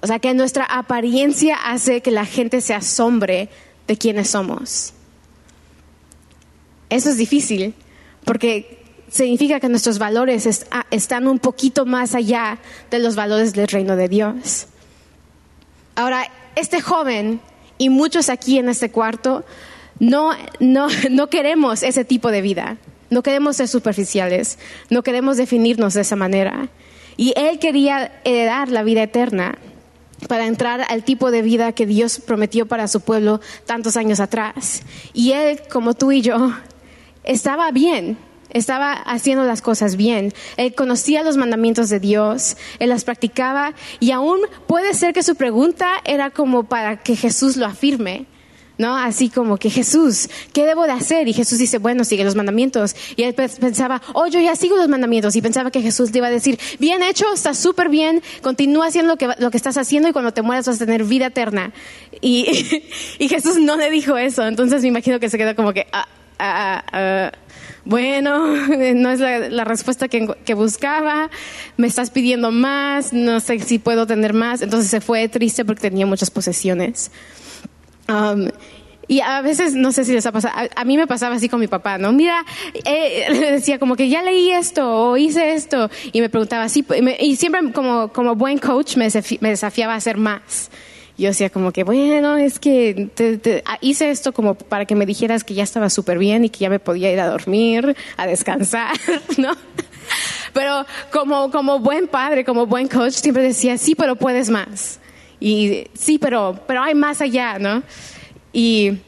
[0.00, 3.48] O sea, que nuestra apariencia hace que la gente se asombre
[3.86, 4.92] de quiénes somos.
[6.90, 7.74] Eso es difícil,
[8.26, 12.58] porque significa que nuestros valores ah, están un poquito más allá
[12.90, 14.66] de los valores del reino de Dios.
[15.94, 17.40] Ahora, este joven
[17.78, 19.44] y muchos aquí en este cuarto
[20.00, 22.78] no, no, no queremos ese tipo de vida,
[23.10, 24.58] no queremos ser superficiales,
[24.90, 26.68] no queremos definirnos de esa manera.
[27.16, 29.56] Y él quería heredar la vida eterna
[30.28, 34.82] para entrar al tipo de vida que Dios prometió para su pueblo tantos años atrás.
[35.14, 36.52] Y él, como tú y yo,
[37.26, 38.16] estaba bien,
[38.50, 40.32] estaba haciendo las cosas bien.
[40.56, 45.34] Él conocía los mandamientos de Dios, él las practicaba y aún puede ser que su
[45.36, 48.26] pregunta era como para que Jesús lo afirme.
[48.78, 48.94] ¿No?
[48.94, 51.28] Así como que Jesús, ¿qué debo de hacer?
[51.28, 52.94] Y Jesús dice, bueno, sigue los mandamientos.
[53.16, 55.34] Y él pensaba, oh, yo ya sigo los mandamientos.
[55.34, 59.12] Y pensaba que Jesús le iba a decir, bien hecho, está súper bien, continúa haciendo
[59.12, 61.72] lo que, lo que estás haciendo y cuando te mueras vas a tener vida eterna.
[62.20, 62.82] Y,
[63.18, 64.46] y Jesús no le dijo eso.
[64.46, 66.06] Entonces me imagino que se quedó como que, ah,
[66.38, 67.32] Ah, ah,
[67.84, 68.46] bueno,
[68.94, 71.30] no es la, respuesta que, buscaba,
[71.76, 74.62] me estás pidiendo más, no sé si puedo tener más.
[74.62, 77.10] Entonces se fue triste porque tenía muchas posesiones.
[78.08, 78.48] Um,
[79.08, 81.60] y a veces, no sé si les ha pasado, a, mí me pasaba así con
[81.60, 82.12] mi papá, ¿no?
[82.12, 82.44] Mira,
[82.84, 86.84] eh, decía como que ya leí esto o hice esto y me preguntaba así,
[87.20, 89.08] y, siempre como, como buen coach me,
[89.40, 90.70] me desafiaba a hacer más
[91.18, 95.06] yo decía como que, bueno, es que te, ah, hice esto como para que me
[95.06, 98.26] dijeras que ya estaba súper bien y que ya me podía ir a dormir, a
[98.26, 98.94] descansar,
[99.38, 99.52] ¿no?
[100.52, 105.00] pero como, como buen padre, como buen coach, siempre decía, sí, pero puedes más.
[105.40, 107.82] Y sí, pero, pero hay más allá, ¿no?
[108.52, 108.98] Y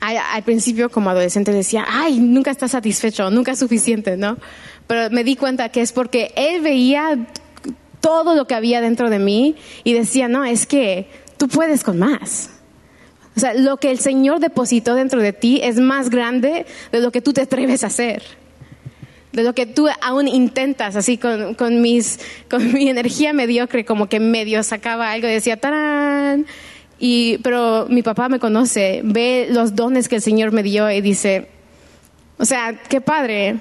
[0.00, 4.38] al, al principio como adolescente decía, ay, nunca está satisfecho, nunca es suficiente, ¿no?
[4.86, 7.26] Pero me di cuenta que es porque él veía
[8.00, 11.08] todo lo que había dentro de mí y decía, no, es que
[11.40, 12.50] tú puedes con más.
[13.34, 17.10] O sea, lo que el Señor depositó dentro de ti es más grande de lo
[17.10, 18.22] que tú te atreves a hacer.
[19.32, 24.06] De lo que tú aún intentas, así con, con, mis, con mi energía mediocre, como
[24.06, 26.44] que medio sacaba algo y decía, ¡tarán!
[26.98, 31.00] Y, pero mi papá me conoce, ve los dones que el Señor me dio y
[31.00, 31.48] dice,
[32.36, 33.56] o sea, qué padre,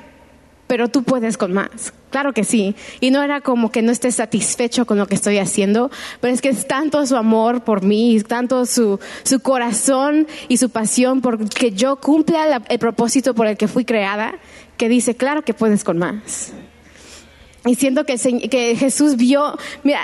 [0.69, 1.93] pero tú puedes con más.
[2.11, 2.75] Claro que sí.
[2.99, 5.89] Y no era como que no esté satisfecho con lo que estoy haciendo,
[6.21, 10.69] pero es que es tanto su amor por mí, tanto su, su corazón y su
[10.69, 14.35] pasión por que yo cumpla la, el propósito por el que fui creada,
[14.77, 16.53] que dice, claro que puedes con más.
[17.65, 20.01] Y siento que, que Jesús vio, mira,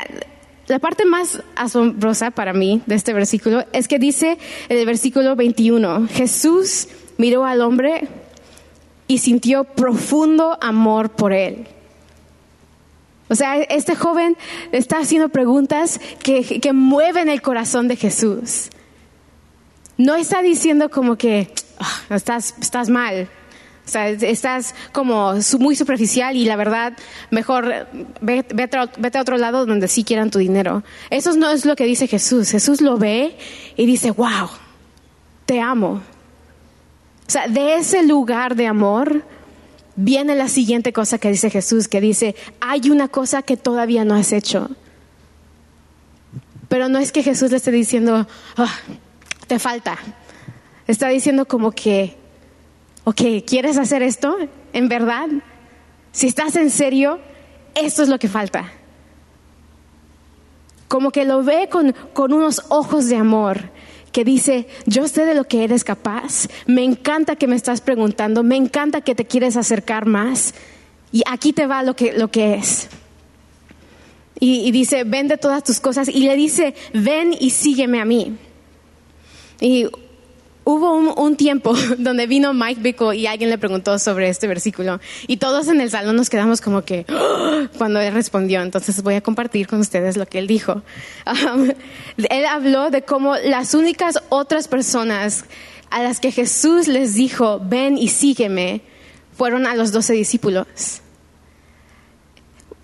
[0.65, 5.35] la parte más asombrosa para mí de este versículo es que dice en el versículo
[5.35, 8.07] 21, Jesús miró al hombre
[9.07, 11.67] y sintió profundo amor por él.
[13.27, 14.37] O sea, este joven
[14.71, 18.69] está haciendo preguntas que, que mueven el corazón de Jesús.
[19.97, 23.29] No está diciendo como que oh, estás, estás mal,
[23.85, 26.93] o sea, estás como muy superficial y la verdad,
[27.29, 27.87] mejor
[28.19, 30.83] vete, a otro lado donde sí quieran tu dinero.
[31.11, 32.49] Eso no es lo que dice Jesús.
[32.49, 33.37] Jesús lo ve
[33.77, 34.49] y dice, wow,
[35.45, 36.01] te amo.
[37.27, 39.23] O sea, de ese lugar de amor
[39.95, 44.15] viene la siguiente cosa que dice Jesús, que dice, hay una cosa que todavía no
[44.15, 44.69] has hecho.
[46.67, 48.69] Pero no es que Jesús le esté diciendo, oh,
[49.47, 49.97] te falta.
[50.87, 52.15] Está diciendo como que,
[53.05, 54.37] ok, ¿quieres hacer esto?
[54.73, 55.27] ¿En verdad?
[56.11, 57.19] Si estás en serio,
[57.73, 58.71] esto es lo que falta.
[60.87, 63.71] Como que lo ve con, con unos ojos de amor
[64.15, 68.43] que dice, yo sé de lo que eres capaz, me encanta que me estás preguntando,
[68.43, 70.53] me encanta que te quieres acercar más
[71.11, 72.87] y aquí te va lo que, lo que es.
[74.39, 78.37] Y, y dice, vende todas tus cosas y le dice, ven y sígueme a mí.
[79.59, 79.87] Y
[80.67, 85.37] Hubo un, tiempo donde vino Mike Bickle y alguien le preguntó sobre este versículo y
[85.37, 87.05] todos en el salón nos quedamos como que
[87.77, 88.61] cuando él respondió.
[88.61, 90.81] Entonces voy a compartir con ustedes lo que él dijo.
[91.45, 91.69] Um,
[92.29, 95.45] él habló de cómo las únicas otras personas
[95.89, 98.81] a las que Jesús les dijo, ven y sígueme,
[99.35, 101.01] fueron a los doce discípulos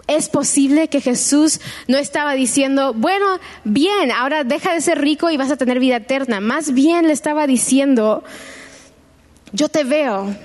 [0.07, 5.37] es posible que Jesús no estaba diciendo, bueno, bien, ahora deja de ser rico y
[5.37, 6.39] vas a tener vida eterna.
[6.39, 8.23] Más bien le estaba diciendo,
[9.51, 10.35] yo te veo,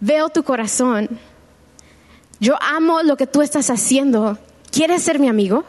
[0.00, 1.08] veo tu corazón,
[2.40, 4.38] yo amo lo que tú estás haciendo.
[4.70, 5.64] ¿Quieres ser mi amigo?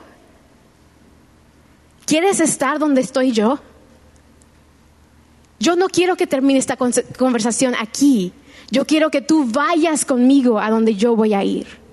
[2.06, 3.60] ¿Quieres estar donde estoy yo?
[5.60, 8.34] Yo no quiero que termine esta conversación aquí.
[8.70, 11.87] Yo quiero que tú vayas conmigo a donde yo voy a ir.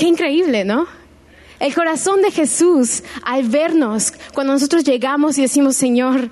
[0.00, 0.86] Qué increíble, ¿no?
[1.58, 6.30] El corazón de Jesús al vernos, cuando nosotros llegamos y decimos, Señor,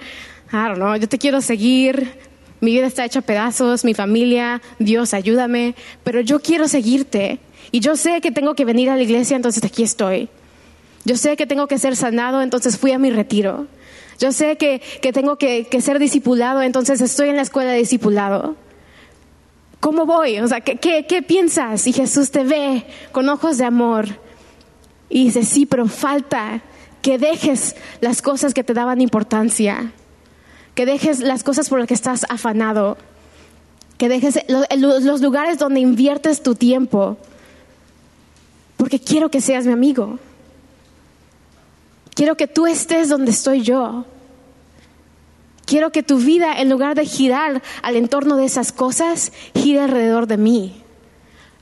[0.50, 2.14] no, yo te quiero seguir,
[2.62, 7.40] mi vida está hecha a pedazos, mi familia, Dios, ayúdame, pero yo quiero seguirte.
[7.70, 10.30] Y yo sé que tengo que venir a la iglesia, entonces aquí estoy.
[11.04, 13.66] Yo sé que tengo que ser sanado, entonces fui a mi retiro.
[14.18, 14.80] Yo sé que,
[15.12, 18.56] tengo que, que, ser discipulado, entonces estoy en la escuela de discipulado.
[19.80, 20.38] ¿Cómo voy?
[20.40, 21.86] O sea, ¿qué, piensas?
[21.86, 24.06] Y Jesús te ve con ojos de amor
[25.08, 26.62] y dice, sí, pero falta
[27.00, 29.92] que dejes las cosas que te daban importancia,
[30.74, 32.98] que dejes las cosas por las que estás afanado,
[33.98, 34.40] que dejes
[34.76, 37.16] los lugares donde inviertes tu tiempo,
[38.76, 40.18] porque quiero que seas mi amigo.
[42.14, 44.04] Quiero que tú estés donde estoy yo.
[45.68, 50.26] Quiero que tu vida, en lugar de girar al entorno de esas cosas, gire alrededor
[50.26, 50.82] de mí.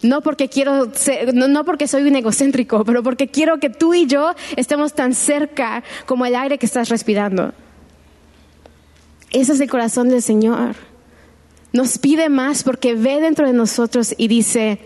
[0.00, 0.92] No porque quiero
[1.34, 5.82] no, porque soy un egocéntrico, pero porque quiero que tú y yo estemos tan cerca
[6.06, 7.52] como el aire que estás respirando.
[9.32, 10.76] Ese es el corazón del Señor.
[11.72, 14.78] Nos pide más porque ve dentro de nosotros y dice,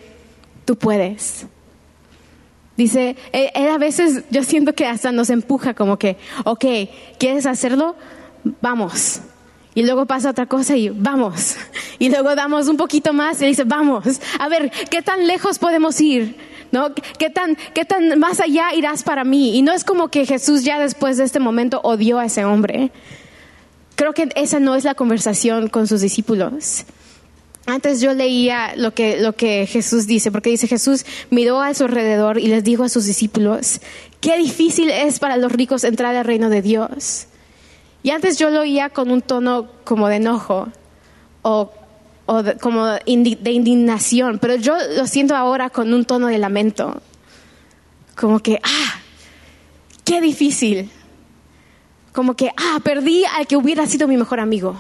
[0.65, 1.45] tú puedes.
[2.79, 6.17] Dice, él a veces yo siento que hasta nos empuja como que,
[6.47, 6.65] ok,
[7.19, 7.97] ¿quieres hacerlo?
[8.61, 9.21] Vamos.
[9.75, 11.57] Y luego pasa otra cosa y vamos.
[11.99, 14.23] Y luego damos un poquito más y dice, vamos.
[14.39, 16.35] A ver, ¿qué tan lejos podemos ir?
[16.73, 16.95] ¿No?
[16.95, 19.57] ¿Qué tan, ¿Qué tan más allá irás para mí?
[19.57, 22.91] Y no es como que Jesús ya después de este momento odió a ese hombre.
[23.97, 26.87] Creo que esa no es la conversación con sus discípulos.
[27.67, 31.85] antes yo leía lo que, lo que Jesús dice, porque dice Jesús miró a su
[31.85, 33.81] alrededor y les dijo a sus discípulos,
[34.23, 37.27] qué difícil es para los ricos entrar al reino de Dios.
[38.03, 40.69] Y antes yo lo oía con un tono como de enojo
[41.43, 41.73] o,
[42.61, 47.03] como de indignación, pero yo lo siento ahora con un tono de lamento.
[48.17, 49.01] Como que, ah,
[50.05, 50.91] qué difícil.
[52.13, 54.77] Como que, ah, perdí al que hubiera sido mi mejor amigo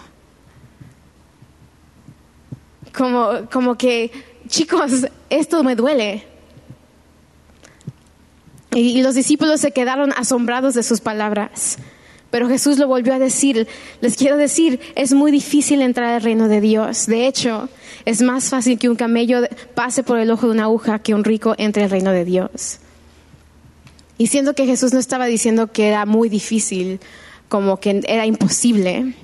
[2.92, 4.10] como, como que,
[4.48, 6.26] chicos, esto me duele.
[8.72, 11.78] Y, los discípulos se quedaron asombrados de sus palabras.
[12.30, 13.66] Pero Jesús lo volvió a decir,
[14.00, 17.06] les quiero decir, es muy difícil entrar al reino de Dios.
[17.06, 17.68] De hecho,
[18.04, 19.40] es más fácil que un camello
[19.74, 22.78] pase por el ojo de una aguja que un rico entre al reino de Dios.
[24.16, 27.00] Y siendo que Jesús no estaba diciendo que era muy difícil,
[27.48, 29.14] como que era imposible,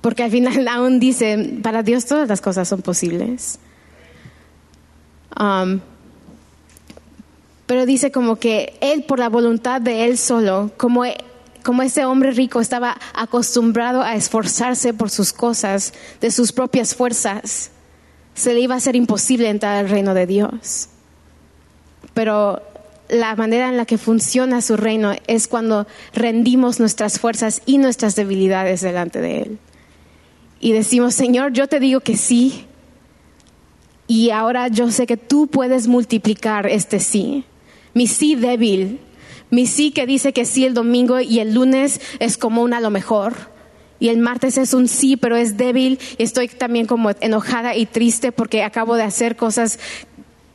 [0.00, 3.58] porque al final aún dice, para Dios todas las cosas son posibles.
[5.38, 5.80] Um,
[7.66, 11.04] pero dice como que Él, por la voluntad de Él solo, como,
[11.64, 17.72] como ese hombre rico estaba acostumbrado a esforzarse por sus cosas, de sus propias fuerzas,
[18.34, 20.88] se le iba a ser imposible entrar al reino de Dios.
[22.14, 22.62] Pero
[23.08, 28.14] la manera en la que funciona su reino es cuando rendimos nuestras fuerzas y nuestras
[28.14, 29.58] debilidades delante de Él
[30.64, 32.64] y decimos, Señor, yo te digo que sí.
[34.06, 37.44] Y ahora yo sé que tú puedes multiplicar este sí.
[37.92, 38.98] Mi sí débil,
[39.54, 42.90] mi sí que dice que sí el domingo y el lunes es como una lo
[42.90, 43.54] mejor.
[44.00, 45.98] Y el martes es un sí, pero es débil.
[46.18, 49.78] Y estoy también como enojada y triste porque acabo de hacer cosas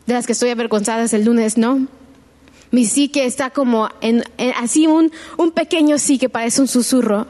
[0.06, 1.88] de las que estoy avergonzada el lunes, ¿no?
[2.72, 4.24] Mi sí que está como en,
[4.58, 7.28] así un, un pequeño sí que parece un susurro.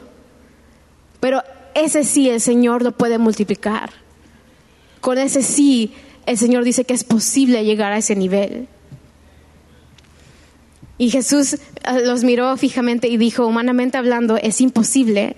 [1.20, 1.42] Pero
[1.74, 3.90] ese sí el Señor lo puede multiplicar.
[5.00, 5.92] Con ese sí
[6.26, 8.68] el Señor dice que es posible llegar a ese nivel.
[11.00, 11.58] Y Jesús eh,
[12.04, 15.34] los miró fijamente y dijo, humanamente hablando, es imposible,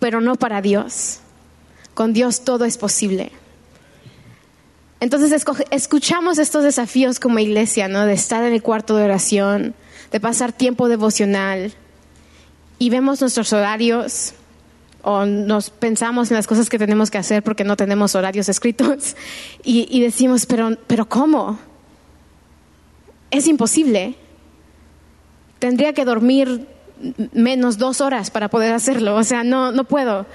[0.00, 1.20] pero no para Dios.
[1.94, 3.30] Con Dios todo es posible.
[4.98, 8.04] Entonces escuchamos estos desafíos como iglesia, ¿no?
[8.04, 9.76] De estar en el cuarto de oración,
[10.10, 11.72] de pasar tiempo devocional
[12.80, 14.34] y vemos nuestros horarios
[15.02, 19.14] o nos pensamos en las cosas que tenemos que hacer porque no tenemos horarios escritos
[19.62, 21.60] y, decimos, pero, pero ¿cómo?
[23.30, 24.16] Es imposible.
[25.58, 26.66] Tendría que dormir
[27.32, 30.26] menos dos horas para poder hacerlo, o sea, no, no puedo.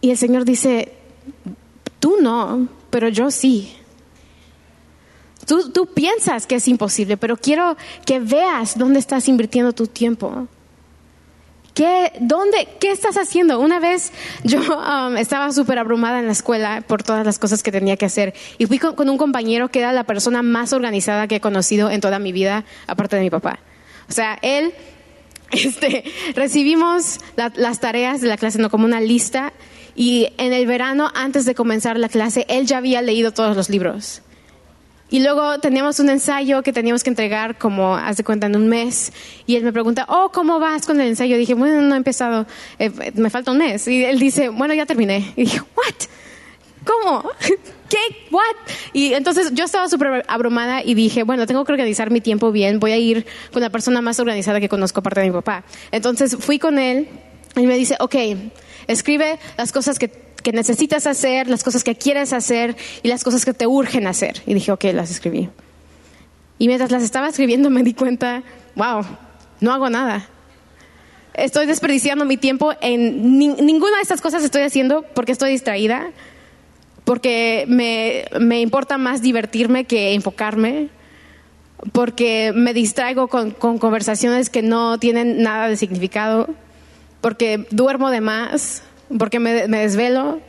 [0.00, 0.92] Y el Señor dice,
[1.98, 3.74] tú no, pero yo sí.
[5.46, 10.48] Tú, tú piensas que es imposible, pero quiero que veas dónde estás invirtiendo tu tiempo.
[11.76, 13.60] ¿Qué, dónde, ¿Qué estás haciendo?
[13.60, 14.10] Una vez
[14.44, 18.06] yo um, estaba súper abrumada en la escuela por todas las cosas que tenía que
[18.06, 21.90] hacer y fui con, un compañero que era la persona más organizada que he conocido
[21.90, 23.58] en toda mi vida, aparte de mi papá.
[24.08, 24.72] O sea, él,
[25.50, 26.04] este,
[26.34, 29.52] recibimos las tareas de la clase no como una lista
[29.94, 33.68] y en el verano, antes de comenzar la clase, él ya había leído todos los
[33.68, 34.22] libros.
[35.08, 38.68] Y luego teníamos un ensayo que teníamos que entregar como, haz de cuenta, en un
[38.68, 39.12] mes.
[39.46, 41.36] Y él me pregunta, oh, ¿cómo vas con el ensayo?
[41.36, 42.46] dije, bueno, no he empezado,
[42.78, 43.86] eh, me falta un mes.
[43.86, 45.32] Y él dice, bueno, ya terminé.
[45.36, 45.94] Y dije, what?
[46.84, 47.30] ¿Cómo?
[47.88, 47.98] ¿Qué?
[48.32, 48.42] ¿What?
[48.92, 52.80] Y entonces yo estaba súper abrumada y dije, bueno, tengo que organizar mi tiempo bien,
[52.80, 55.64] voy a ir con la persona más organizada que conozco, aparte de mi papá.
[55.92, 57.08] Entonces fui con él
[57.54, 58.14] y me dice, ok,
[58.88, 63.44] escribe las cosas que que necesitas hacer, las cosas que quieres hacer y las cosas
[63.44, 64.44] que te urgen hacer.
[64.46, 65.48] Y dije, ok, las escribí.
[66.56, 68.44] Y mientras las estaba escribiendo me di cuenta,
[68.76, 69.04] wow,
[69.60, 70.28] no hago nada.
[71.34, 76.12] Estoy desperdiciando mi tiempo en ninguna de estas cosas estoy haciendo porque estoy distraída,
[77.02, 80.90] porque me, me importa más divertirme que enfocarme,
[81.90, 86.54] porque me distraigo con, con conversaciones que no tienen nada de significado,
[87.20, 88.84] porque duermo de más,
[89.18, 90.40] porque me, desvelo,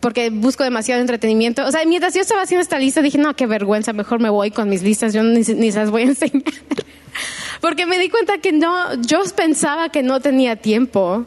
[0.00, 1.64] porque busco demasiado entretenimiento.
[1.64, 4.50] O sea, mientras yo estaba haciendo esta lista dije, no, qué vergüenza, mejor me voy
[4.50, 6.42] con mis listas, yo ni, ni las voy a enseñar.
[7.60, 11.26] porque me di cuenta que no, yo pensaba que no tenía tiempo,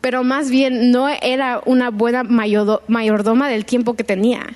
[0.00, 4.54] pero más bien no era una buena mayordoma del tiempo que tenía.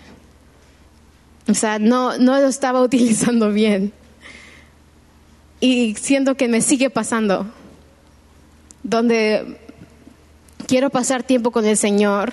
[1.49, 3.93] O sea, no, no lo estaba utilizando bien.
[5.59, 7.47] Y siento que me sigue pasando,
[8.83, 9.59] donde
[10.71, 12.33] quiero pasar tiempo con el Señor,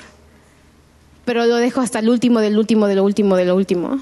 [1.26, 4.00] pero lo dejo hasta el último, del último, de lo último, de lo último.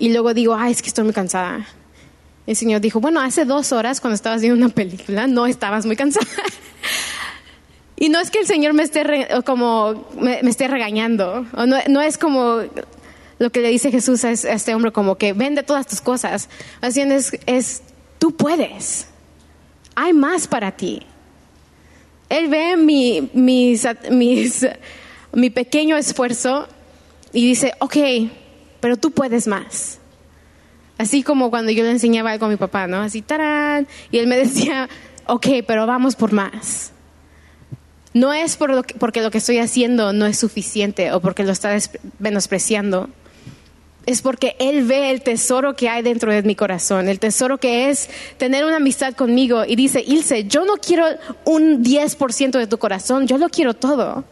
[0.00, 1.64] Y luego digo, ay, es que estoy muy cansada.
[2.44, 5.94] El Señor dijo, bueno, hace dos horas cuando estabas viendo una película no estabas muy
[5.94, 6.26] cansada.
[7.94, 12.18] Y no es que el Señor me esté, como, me, esté regañando, o no, es
[12.18, 12.62] como
[13.38, 16.48] lo que le dice Jesús a, este hombre, como que vende todas tus cosas.
[16.80, 17.00] Así
[17.46, 17.82] es,
[18.18, 19.06] tú puedes,
[19.94, 21.06] hay más para ti.
[22.32, 23.76] Él ve mi, mi
[25.50, 26.66] pequeño esfuerzo
[27.30, 27.96] y dice, ok,
[28.80, 29.98] pero tú puedes más.
[30.96, 33.02] Así como cuando yo le enseñaba algo a mi papá, ¿no?
[33.02, 34.88] Así, tarán, y él me decía,
[35.26, 36.92] ok, pero vamos por más.
[38.14, 41.52] No es por lo porque lo que estoy haciendo no es suficiente o porque lo
[41.52, 41.76] está
[42.18, 43.10] menospreciando.
[44.04, 47.88] Es porque Él ve el tesoro que hay dentro de mi corazón, el tesoro que
[47.88, 49.64] es tener una amistad conmigo.
[49.64, 51.06] Y dice, Ilse, yo no quiero
[51.44, 54.24] un 10% de tu corazón, yo lo quiero todo.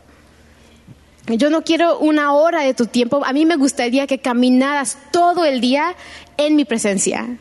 [1.26, 3.24] Yo no quiero una hora de tu tiempo.
[3.24, 5.94] A mí me gustaría que caminaras todo el día
[6.36, 7.38] en mi presencia.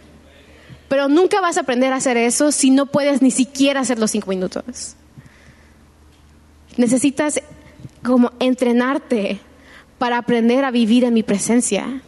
[0.87, 4.11] Pero nunca vas a aprender a hacer eso si no puedes ni siquiera hacer los
[4.11, 4.95] cinco minutos.
[6.77, 7.41] Necesitas
[8.03, 9.39] como entrenarte
[9.97, 12.01] para aprender a vivir en mi presencia.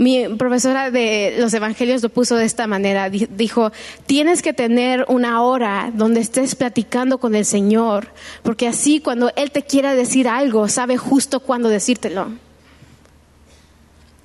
[0.00, 3.10] Mi profesora de los evangelios lo puso de esta manera.
[3.10, 3.70] Dijo,
[4.06, 8.08] tienes que tener una hora donde estés platicando con el Señor,
[8.42, 12.32] porque así cuando Él te quiera decir algo, sabe justo cuándo decírtelo.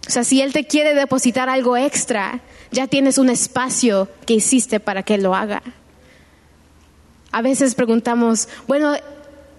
[0.08, 2.40] O sea, si Él te quiere depositar algo extra,
[2.72, 5.62] ya tienes un espacio que hiciste para que Él lo haga.
[7.34, 8.94] A veces preguntamos, bueno,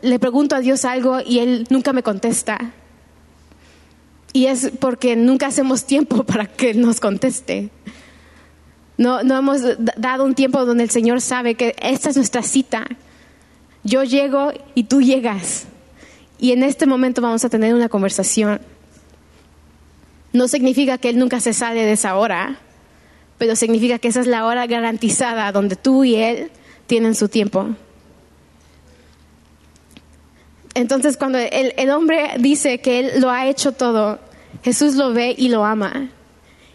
[0.01, 2.73] le pregunto a Dios algo y Él nunca me contesta.
[4.37, 7.71] Y es porque nunca hacemos tiempo para que nos conteste.
[8.99, 9.63] No, no hemos
[9.97, 12.87] dado un tiempo donde el Señor sabe que esta es nuestra cita.
[13.83, 15.65] Yo llego y tú llegas.
[16.39, 18.61] Y en este momento vamos a tener una conversación.
[20.35, 22.59] No significa que Él nunca se sale de esa hora,
[23.39, 26.51] pero significa que esa es la hora garantizada donde tú y Él
[26.87, 27.69] tienen su tiempo.
[30.75, 34.26] Entonces cuando el, el hombre dice que Él lo ha hecho todo,
[34.63, 36.11] Jesús lo ve y lo ama.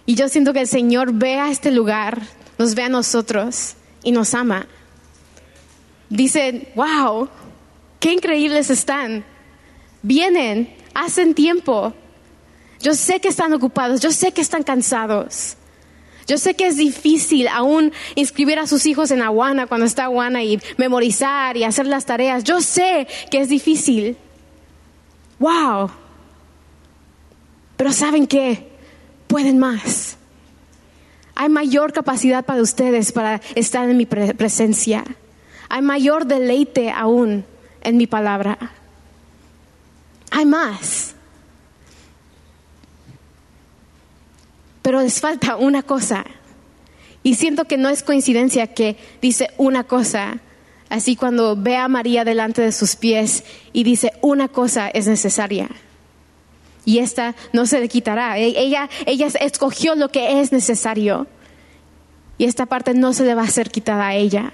[0.06, 2.22] Y yo siento que el Señor ve a este lugar,
[2.58, 4.68] nos ve a nosotros y nos ama.
[6.10, 7.30] Dice, wow,
[8.00, 9.24] qué increíbles están.
[10.02, 11.94] Vienen, hacen tiempo.
[12.82, 15.56] Yo sé que están ocupados, yo sé que están cansados.
[16.28, 20.44] Yo sé que es difícil aún inscribir a sus hijos en Aguana cuando está Aguana
[20.44, 22.44] y memorizar y hacer las tareas.
[22.44, 24.18] Yo sé que es difícil.
[25.40, 25.92] Wow.
[27.82, 28.68] Pero ¿saben qué?
[29.26, 30.16] Pueden más.
[31.34, 35.04] Hay mayor capacidad para ustedes para estar en mi presencia.
[35.68, 37.44] Hay mayor deleite aún
[37.82, 38.60] en mi palabra.
[40.30, 41.16] Hay más.
[44.84, 46.24] Pero les falta una cosa.
[47.24, 50.38] Y siento que no es coincidencia que dice una cosa.
[50.90, 55.68] Así cuando ve a María delante de sus pies y dice una cosa es necesaria
[56.86, 58.38] y esta no se le quitará.
[58.38, 61.28] E-, ella, ella escogió lo que es necesario
[62.38, 64.54] y esta parte no se le va a ser quitada a ella.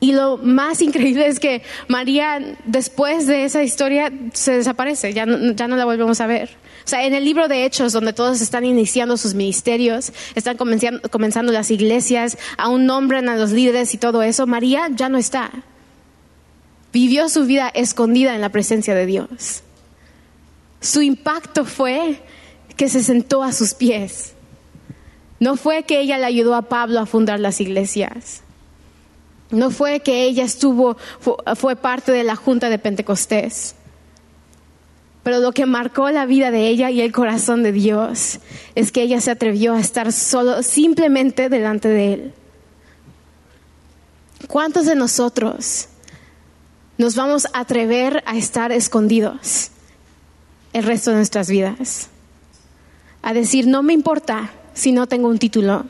[0.00, 5.52] Y lo más increíble es que María, después de esa historia, se desaparece, ya no,
[5.52, 6.50] ya no la volvemos a ver.
[6.84, 11.08] O sea, en el libro de Hechos, donde todos están iniciando sus ministerios, están comenzando,
[11.10, 15.50] comenzando las iglesias, aún nombran a los líderes y todo eso, María ya no está.
[16.92, 19.62] Vivió su vida escondida en la presencia de Dios.
[20.80, 22.22] Su impacto fue
[22.76, 24.32] que se sentó a sus pies.
[25.38, 28.42] No fue que ella le ayudó a Pablo a fundar las iglesias.
[29.50, 30.96] No fue que ella estuvo,
[31.56, 33.74] fue parte de la junta de Pentecostés.
[35.22, 38.38] Pero lo que marcó la vida de ella y el corazón de Dios
[38.74, 42.34] es que ella se atrevió a estar solo, simplemente delante de Él.
[44.46, 45.88] ¿Cuántos de nosotros
[46.96, 49.70] nos vamos a atrever a estar escondidos?
[50.72, 52.08] El resto de nuestras vidas.
[53.22, 55.84] A decir, no me importa si no tengo un título.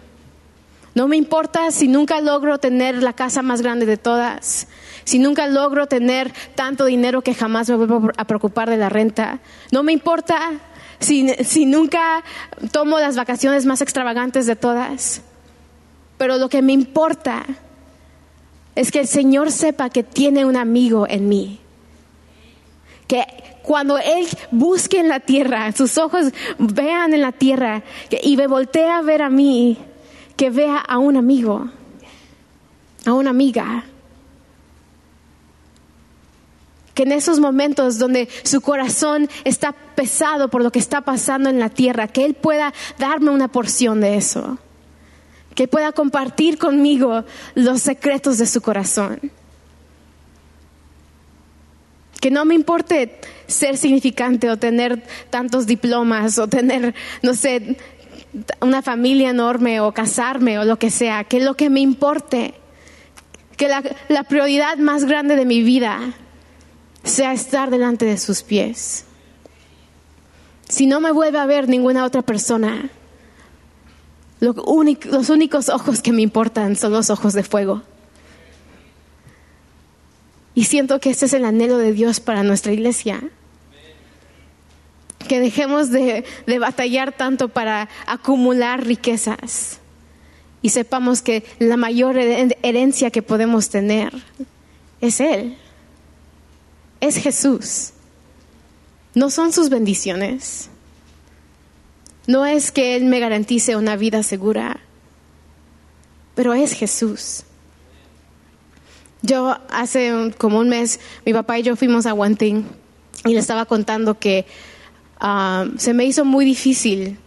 [0.94, 4.66] No me importa si nunca logro tener la casa más grande de todas,
[5.04, 9.38] si nunca logro tener tanto dinero que jamás me vuelvo a preocupar de la renta.
[9.70, 10.50] No me importa
[10.98, 12.24] si, si nunca
[12.72, 15.22] tomo las vacaciones más extravagantes de todas.
[16.18, 17.46] Pero lo que me importa
[18.74, 21.60] es que el Señor sepa que tiene un amigo en mí.
[23.06, 23.26] Que
[23.70, 27.84] cuando Él busque en la tierra, sus ojos vean en la tierra
[28.20, 29.78] y me voltea a ver a mí,
[30.36, 31.70] que vea a un amigo,
[33.06, 33.84] a una amiga.
[36.94, 41.60] Que en esos momentos donde su corazón está pesado por lo que está pasando en
[41.60, 44.58] la tierra, que Él pueda darme una porción de eso.
[45.54, 49.30] Que pueda compartir conmigo los secretos de su corazón.
[52.20, 57.76] Que no me importe ser significante o tener tantos diplomas o tener, no sé,
[58.60, 61.24] una familia enorme o casarme o lo que sea.
[61.24, 62.54] Que lo que me importe,
[63.56, 66.14] que la, la prioridad más grande de mi vida
[67.02, 69.06] sea estar delante de sus pies.
[70.68, 72.90] Si no me vuelve a ver ninguna otra persona,
[74.40, 77.82] los únicos ojos que me importan son los ojos de fuego.
[80.54, 83.22] Y siento que este es el anhelo de Dios para nuestra iglesia.
[85.28, 89.78] Que dejemos de, de batallar tanto para acumular riquezas
[90.62, 94.12] y sepamos que la mayor heren- herencia que podemos tener
[95.00, 95.56] es Él,
[97.00, 97.92] es Jesús.
[99.14, 100.68] No son sus bendiciones.
[102.26, 104.80] No es que Él me garantice una vida segura,
[106.34, 107.44] pero es Jesús.
[109.22, 112.64] Yo hace un- como un mes, mi papá y yo fuimos a Wanting
[113.26, 114.46] y le estaba contando que
[115.20, 117.18] ah, se me hizo muy difícil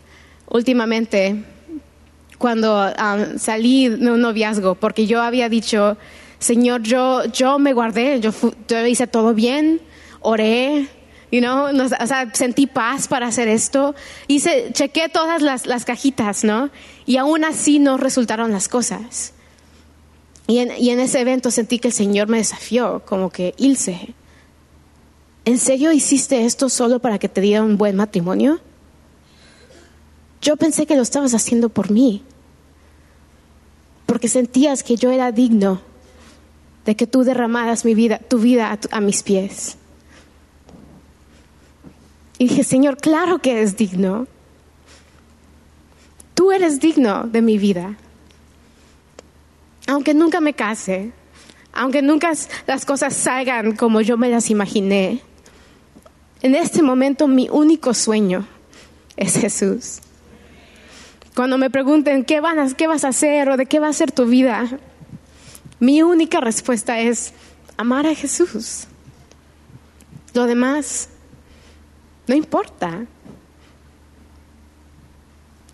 [0.50, 1.44] últimamente
[2.38, 5.98] cuando ah, salí de un noviazgo, porque yo había dicho,
[6.40, 8.32] Señor, yo, yo me guardé, yo,
[8.68, 9.80] yo hice todo bien,
[10.20, 10.88] oré,
[11.32, 13.96] you know, no- o sea, sentí paz para hacer esto,
[14.28, 16.70] hice, chequé todas las, las cajitas, ¿no?
[17.06, 19.34] Y aún así no resultaron las cosas.
[20.48, 24.14] Y en, ese evento sentí que el Señor me desafió, como que, Ilse,
[25.46, 28.60] ¿en serio hiciste esto solo para que te diera un buen matrimonio?
[30.42, 32.24] Yo pensé que lo estabas haciendo por mí,
[34.06, 35.82] porque sentías que yo era digno
[36.86, 39.78] de que tú derramaras mi vida, tu vida a, a mis pies.
[42.38, 44.28] Y dije, Señor, claro que eres digno.
[46.34, 47.98] Tú eres digno de mi vida.
[49.88, 51.12] Aunque nunca me case,
[51.74, 52.32] aunque nunca
[52.68, 55.22] las cosas salgan como yo me las imaginé,
[56.42, 58.48] en este momento mi único sueño
[59.16, 60.00] es Jesús.
[61.36, 64.12] Cuando me pregunten qué, van qué vas a hacer o de qué va a ser
[64.12, 64.80] tu vida,
[65.80, 67.34] mi única respuesta es
[67.78, 68.88] amar a Jesús.
[70.34, 71.10] Lo demás
[72.28, 73.06] no importa.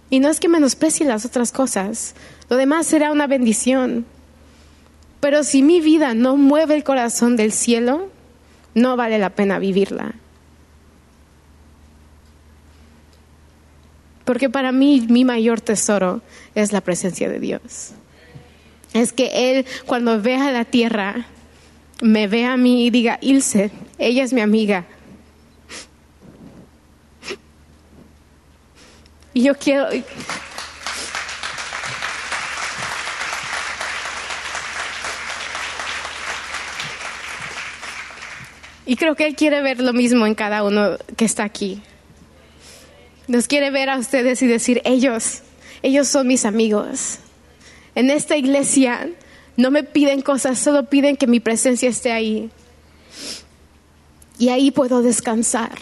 [0.10, 2.16] Y no es que menosprecie las otras cosas,
[2.50, 4.06] lo demás será una bendición.
[5.20, 8.10] Pero si mi vida no mueve el corazón del cielo,
[8.74, 10.16] no vale la pena vivirla.
[14.26, 16.22] Porque para mí mi mayor tesoro
[16.56, 17.92] es la presencia de Dios.
[18.94, 21.28] Es que Él cuando vea la tierra,
[22.02, 24.86] me vea a mí y diga, Ilse, ella es mi amiga.
[29.34, 29.88] Y yo quiero...
[38.90, 41.80] Y creo que Él quiere ver lo mismo en cada uno que está aquí.
[43.28, 45.44] Nos quiere ver a ustedes y decir, ellos,
[45.84, 47.20] ellos son mis amigos.
[47.94, 49.08] En esta iglesia
[49.58, 52.50] no me piden cosas, solo piden que mi presencia esté ahí.
[54.40, 55.78] Y ahí puedo descansar.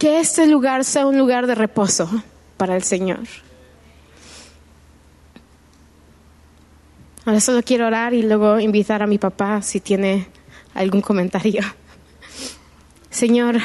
[0.00, 2.10] Que este lugar sea un lugar de reposo
[2.56, 3.28] para el Señor.
[7.26, 10.28] Ahora solo quiero orar y luego invitar a mi papá si tiene
[10.74, 11.60] algún comentario.
[13.10, 13.56] Señor,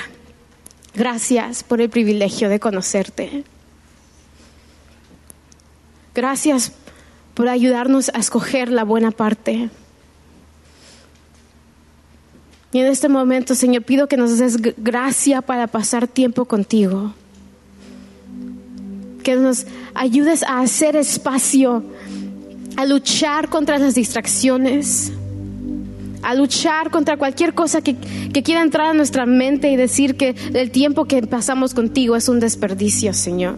[0.96, 3.44] gracias por el privilegio de conocerte.
[6.16, 6.72] Gracias
[7.36, 9.70] por ayudarnos a escoger la buena parte.
[12.74, 17.14] Y en este momento, Señor, pido que nos des gracia para pasar tiempo contigo.
[19.22, 21.84] Que nos ayudes a hacer espacio,
[22.78, 25.12] a luchar contra las distracciones,
[26.22, 30.36] a luchar contra cualquier cosa que, que quiera entrar a nuestra mente y decir que
[30.54, 33.58] el tiempo que pasamos contigo es un desperdicio, Señor.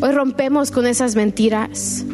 [0.00, 2.04] Hoy rompemos con esas mentiras.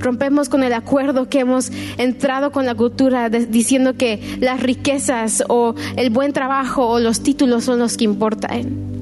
[0.00, 5.76] Rompemos con el acuerdo que hemos entrado con la cultura diciendo que las riquezas o
[5.96, 8.92] el buen trabajo o los títulos son los que importan.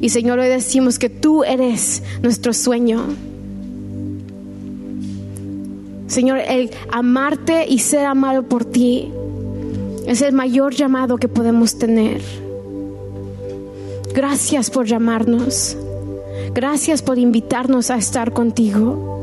[0.00, 3.06] Y Señor, hoy decimos que tú eres nuestro sueño.
[6.06, 9.12] Señor, el amarte y ser amado por ti
[10.06, 12.20] es el mayor llamado que podemos tener.
[14.14, 15.76] Gracias por llamarnos.
[16.54, 19.14] Gracias por invitarnos a estar contigo.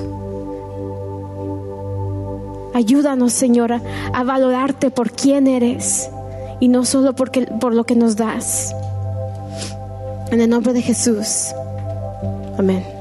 [2.74, 3.82] Ayúdanos, Señora,
[4.14, 6.10] a valorarte por quién eres
[6.60, 8.74] y no solo porque, por lo que nos das.
[10.32, 11.48] En el nombre de Jesús.
[12.58, 13.01] Amén.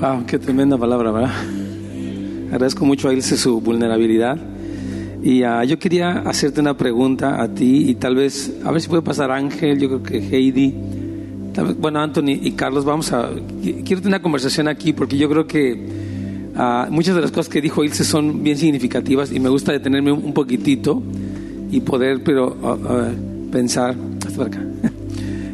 [0.00, 1.34] Wow, qué tremenda palabra, ¿verdad?
[2.46, 4.38] Agradezco mucho a Ilse su vulnerabilidad.
[5.22, 8.88] Y uh, yo quería hacerte una pregunta a ti y tal vez, a ver si
[8.88, 10.74] puede pasar Ángel, yo creo que Heidi,
[11.52, 13.28] tal vez, bueno, Anthony y Carlos, vamos a,
[13.62, 15.86] quiero tener una conversación aquí porque yo creo que
[16.56, 20.12] uh, muchas de las cosas que dijo Ilse son bien significativas y me gusta detenerme
[20.12, 21.02] un, poquitito
[21.70, 23.94] y poder, pero, uh, pensar,
[24.26, 24.64] hasta acá.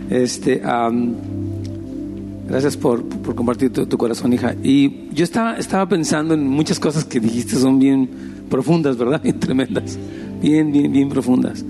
[0.08, 1.35] Este, um,
[2.48, 4.54] Gracias por, por compartir tu, corazón, hija.
[4.62, 8.08] Y yo estaba, estaba pensando en muchas cosas que dijiste, son bien
[8.48, 9.20] profundas, ¿verdad?
[9.24, 9.98] Bien tremendas.
[10.40, 11.64] Bien, bien, bien profundas.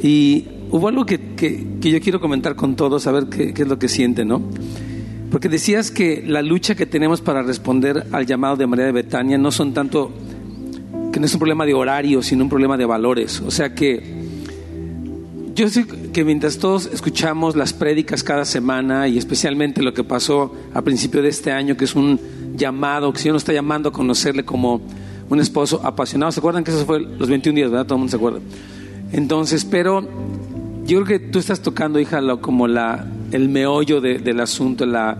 [0.00, 3.78] Y hubo algo que, que, yo quiero comentar con todos, a ver qué, es lo
[3.78, 4.42] que sienten, ¿no?
[5.30, 9.36] Porque decías que la lucha que tenemos para responder al llamado de María de Betania
[9.36, 10.12] no son tanto,
[11.12, 13.40] que no es un problema de horario, sino un problema de valores.
[13.40, 14.02] O sea que
[15.54, 15.86] yo sé
[16.16, 21.20] que mientras todos escuchamos las prédicas cada semana y especialmente lo que pasó a principio
[21.20, 22.18] de este año, que es un
[22.56, 24.80] llamado, que el Señor nos está llamando a conocerle como
[25.28, 26.32] un esposo apasionado.
[26.32, 27.84] ¿Se acuerdan que eso fue los 21 días, verdad?
[27.84, 28.38] Todo el mundo se acuerda.
[29.12, 30.08] Entonces, pero
[30.86, 35.18] yo creo que tú estás tocando, hija, como la, el meollo de, del asunto, la,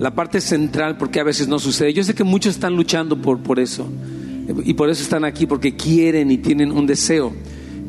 [0.00, 1.92] la parte central, porque a veces no sucede.
[1.92, 3.86] Yo sé que muchos están luchando por, por eso
[4.64, 7.32] y por eso están aquí, porque quieren y tienen un deseo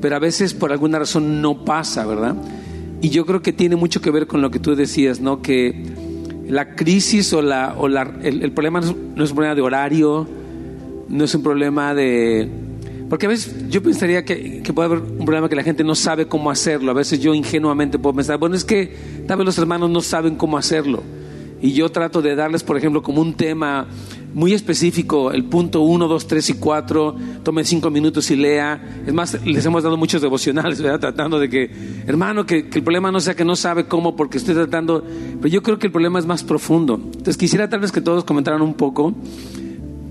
[0.01, 2.35] pero a veces por alguna razón no pasa, ¿verdad?
[3.01, 5.41] Y yo creo que tiene mucho que ver con lo que tú decías, ¿no?
[5.41, 5.83] Que
[6.47, 10.27] la crisis o, la, o la, el, el, problema no es, un problema de horario,
[11.09, 12.49] no es un problema de...
[13.09, 15.93] Porque a veces yo pensaría que, que, puede haber un problema que la gente no
[15.93, 16.89] sabe cómo hacerlo.
[16.91, 18.95] A veces yo ingenuamente puedo pensar, bueno, es que
[19.27, 21.03] tal vez los hermanos no saben cómo hacerlo.
[21.61, 23.87] Y yo trato de darles, por ejemplo, como un tema
[24.35, 29.01] muy específico, el punto 1, 2, 3 y 4, tomen cinco minutos y lea.
[29.07, 30.99] Es más, les hemos dado muchos devocionales, ¿verdad?
[30.99, 31.71] Tratando de que,
[32.05, 35.05] hermano, que, que, el problema no sea que no sabe cómo, porque estoy tratando,
[35.37, 36.95] pero yo creo que el problema es más profundo.
[36.95, 39.15] Entonces quisiera tal vez que todos comentaran un poco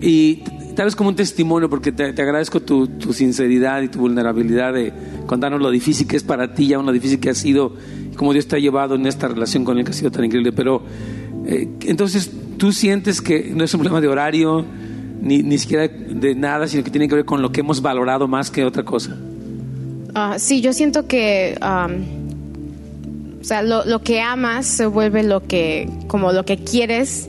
[0.01, 0.37] y
[0.75, 4.73] tal vez como un testimonio, porque te, te agradezco tu, tu, sinceridad y tu vulnerabilidad
[4.73, 4.91] de
[5.27, 7.77] contarnos lo difícil que es para ti, ya lo difícil que ha sido,
[8.17, 10.53] cómo Dios te ha llevado en esta relación con Él que ha sido tan increíble,
[10.53, 10.83] pero
[11.47, 14.65] eh, entonces tú sientes que no es un problema de horario,
[15.21, 18.29] ni, ni siquiera de nada, sino que tiene que ver con lo que hemos valorado
[18.29, 19.17] más que otra cosa.
[20.15, 25.43] Uh, sí, yo siento que, um, o sea, lo, lo, que amas se vuelve lo
[25.47, 27.29] que, como lo que quieres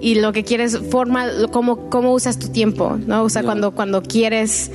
[0.00, 3.24] y lo que quieres forma cómo, cómo usas tu tiempo, ¿no?
[3.24, 4.70] O sea, cuando, cuando quieres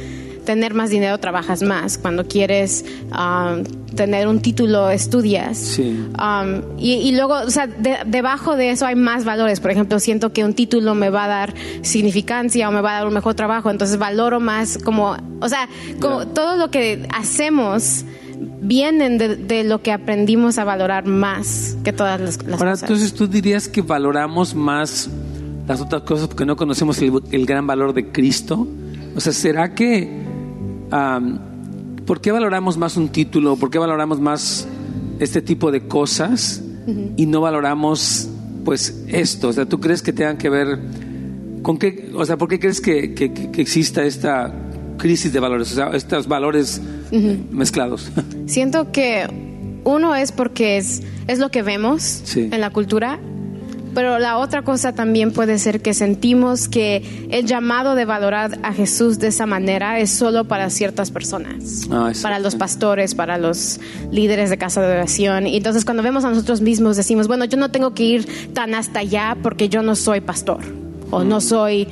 [0.47, 5.57] tener más dinero trabajas más, cuando quieres um, tener un título estudias.
[5.57, 6.07] Sí.
[6.17, 9.59] Um, y, y, luego, o sea, de, debajo de eso hay más valores.
[9.59, 12.93] Por ejemplo, siento que un título me va a dar significancia o me va a
[12.99, 15.67] dar un mejor trabajo, entonces valoro más como, o sea,
[15.99, 16.33] como yeah.
[16.33, 18.05] todo lo que hacemos
[18.61, 22.89] vienen de, de, lo que aprendimos a valorar más que todas las, las Ahora, cosas.
[22.89, 25.09] Entonces tú dirías que valoramos más
[25.67, 28.65] las otras cosas porque no conocemos el, el gran valor de Cristo.
[29.13, 30.26] O sea, ¿será que
[30.91, 31.37] um,
[32.05, 33.55] ¿por qué valoramos más un título?
[33.55, 34.67] ¿Por qué valoramos más
[35.19, 37.13] este tipo de cosas uh -huh.
[37.17, 38.29] y no valoramos
[38.63, 39.49] pues esto?
[39.49, 40.79] O sea, ¿tú crees que tengan que ver
[41.61, 42.09] con qué?
[42.15, 44.53] O sea, ¿por qué crees que, que, que exista esta
[44.97, 45.71] crisis de valores?
[45.71, 46.81] O sea, estos valores
[47.11, 47.49] uh -huh.
[47.51, 48.11] mezclados.
[48.45, 49.27] Siento que
[49.83, 52.49] uno es porque es, es lo que vemos sí.
[52.51, 53.19] en la cultura
[53.97, 58.71] pero la otra cosa también puede ser que sentimos que el llamado de valorar a
[58.71, 63.79] Jesús de esa manera es solo para ciertas personas, ah, para los pastores, para los
[64.11, 65.47] líderes de casa de oración.
[65.47, 68.75] Y entonces cuando vemos a nosotros mismos decimos, bueno, yo no tengo que ir tan
[68.75, 70.59] hasta allá porque yo no soy pastor
[71.09, 71.27] o mm.
[71.27, 71.87] no soy,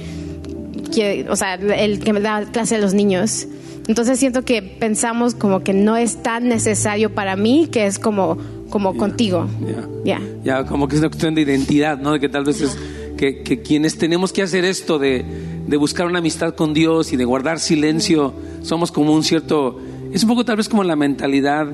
[0.93, 3.47] que, o sea, el que me da clase a los niños.
[3.87, 8.37] Entonces siento que pensamos como que no es tan necesario para mí, que es como
[8.75, 9.47] como yeah, contigo.
[9.61, 10.21] Ya, yeah.
[10.43, 12.11] yeah, como que es una cuestión de identidad, ¿no?
[12.11, 12.77] De que tal vez es
[13.15, 15.23] que, que quienes tenemos que hacer esto de,
[15.65, 19.79] de, buscar una amistad con Dios y de guardar silencio, somos como un cierto,
[20.11, 21.67] es un poco tal vez como la mentalidad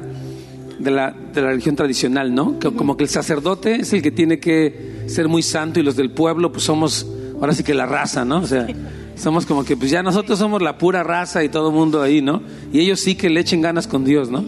[0.77, 2.59] de la, de la religión tradicional, ¿no?
[2.59, 5.95] Que, como que el sacerdote es el que tiene que ser muy santo y los
[5.95, 7.07] del pueblo pues somos,
[7.39, 8.41] ahora sí que la raza, ¿no?
[8.41, 8.67] O sea,
[9.15, 12.21] somos como que pues ya nosotros somos la pura raza y todo el mundo ahí,
[12.21, 12.43] ¿no?
[12.71, 14.43] Y ellos sí que le echen ganas con Dios, ¿no?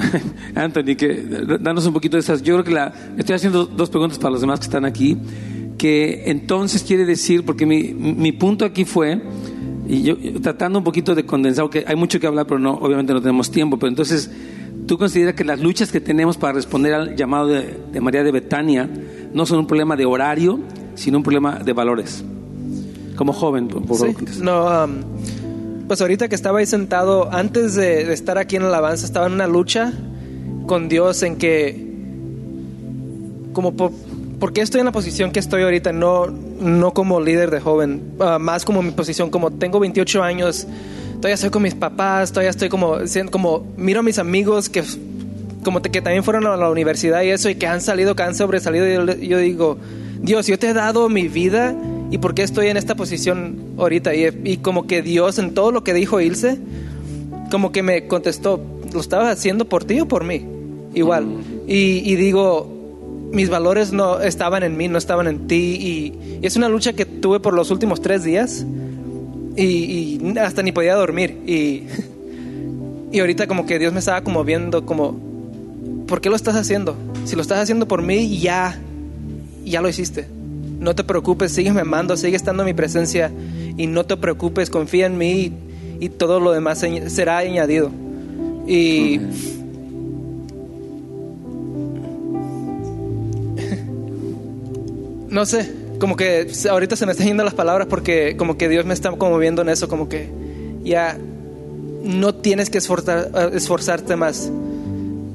[0.54, 1.24] Anthony, que
[1.60, 2.42] danos un poquito de esas.
[2.42, 5.16] Yo creo que la, estoy haciendo dos preguntas para los demás que están aquí.
[5.78, 9.20] Que entonces quiere decir, porque mi, mi punto aquí fue,
[9.88, 13.12] y yo tratando un poquito de condensar, que hay mucho que hablar, pero no, obviamente
[13.12, 14.30] no tenemos tiempo, pero entonces
[14.86, 18.30] tú consideras que las luchas que tenemos para responder al llamado de, de María de
[18.30, 18.88] Betania
[19.32, 20.60] no son un problema de horario,
[20.94, 22.24] sino un problema de valores.
[23.16, 24.14] Como joven, por, por sí.
[24.40, 25.00] No, um,
[25.92, 29.34] pues ahorita que estaba ahí sentado, antes de, de, estar aquí en alabanza, estaba en
[29.34, 29.92] una lucha
[30.66, 31.86] con Dios en que,
[33.52, 33.92] como por,
[34.40, 35.92] ¿por qué estoy en la posición que estoy ahorita?
[35.92, 40.66] No, no como líder de joven, ah, más como mi posición, como tengo 28 años,
[41.16, 42.96] todavía estoy con mis papás, todavía estoy como,
[43.30, 44.82] como miro a mis amigos que,
[45.62, 48.34] como que también fueron a la universidad y eso, y que han salido, que han
[48.34, 49.76] sobresalido, y yo, yo digo,
[50.22, 51.76] Dios, yo te he dado mi vida,
[52.12, 54.14] ¿y por qué estoy en esta posición ahorita?
[54.14, 56.58] Y, y como que Dios, en todo lo que dijo Ilse,
[57.50, 60.46] como que me contestó, ¿lo estabas haciendo por ti o por mí?
[60.94, 61.26] Igual.
[61.66, 62.68] Y, y digo,
[63.32, 65.78] mis valores no estaban en mí, no estaban en ti.
[65.80, 68.66] Y, es una lucha que tuve por los últimos tres días.
[69.56, 71.38] Y, hasta ni podía dormir.
[71.46, 71.84] Y,
[73.10, 75.18] y ahorita como que Dios me estaba como viendo como,
[76.06, 76.94] ¿por qué lo estás haciendo?
[77.24, 78.78] Si lo estás haciendo por mí, ya,
[79.64, 80.26] ya lo hiciste.
[80.82, 83.30] No te preocupes, sigue amando, sigue estando en mi presencia.
[83.76, 85.52] Y no te preocupes, confía en mí
[86.00, 87.92] y, todo lo demás será añadido.
[88.66, 89.20] Y...
[95.28, 98.84] no sé, como que ahorita se me están yendo las palabras porque como que Dios
[98.84, 100.28] me está como viendo en eso, como que
[100.82, 101.16] ya
[102.02, 104.50] no tienes que esforzar, esforzarte más.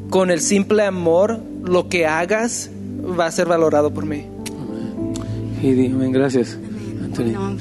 [0.10, 2.70] Con el simple amor, lo que hagas
[3.18, 4.26] va a ser valorado por mí.
[5.62, 6.58] Y amén, gracias.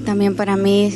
[0.05, 0.95] también para mí.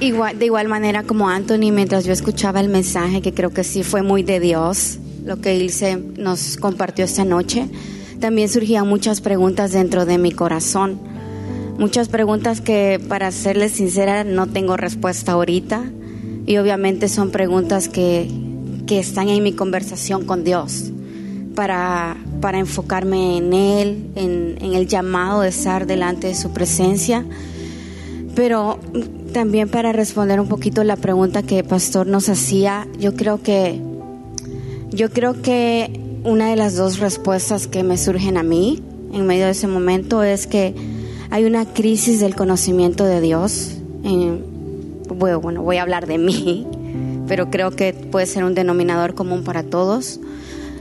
[0.00, 3.82] Igual, de igual manera como Anthony, mientras yo escuchaba el mensaje, que creo que sí
[3.82, 7.66] fue muy de Dios, lo que Ilse nos compartió esta noche,
[8.20, 11.00] también surgían muchas preguntas dentro de mi corazón.
[11.78, 15.84] Muchas preguntas que, para serles sincera, no tengo respuesta ahorita.
[16.46, 18.30] Y obviamente son preguntas que,
[18.86, 20.92] que están en mi conversación con Dios.
[21.56, 27.24] Para, para enfocarme en Él, en, el llamado de estar delante de su presencia.
[28.36, 28.78] Pero
[29.32, 33.80] también para responder un poquito la pregunta que el pastor nos hacía, yo creo que
[34.90, 38.82] yo creo que una de las dos respuestas que me surgen a mí
[39.12, 40.74] en medio de ese momento es que
[41.30, 43.78] hay una crisis del conocimiento de Dios.
[45.08, 46.66] bueno, voy a hablar de mí,
[47.28, 50.20] pero creo que puede ser un denominador común para todos.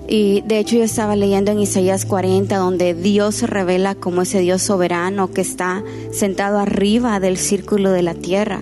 [0.07, 4.39] Y de hecho yo estaba leyendo en Isaías 40 donde Dios se revela como ese
[4.39, 8.61] Dios soberano que está sentado arriba del círculo de la tierra.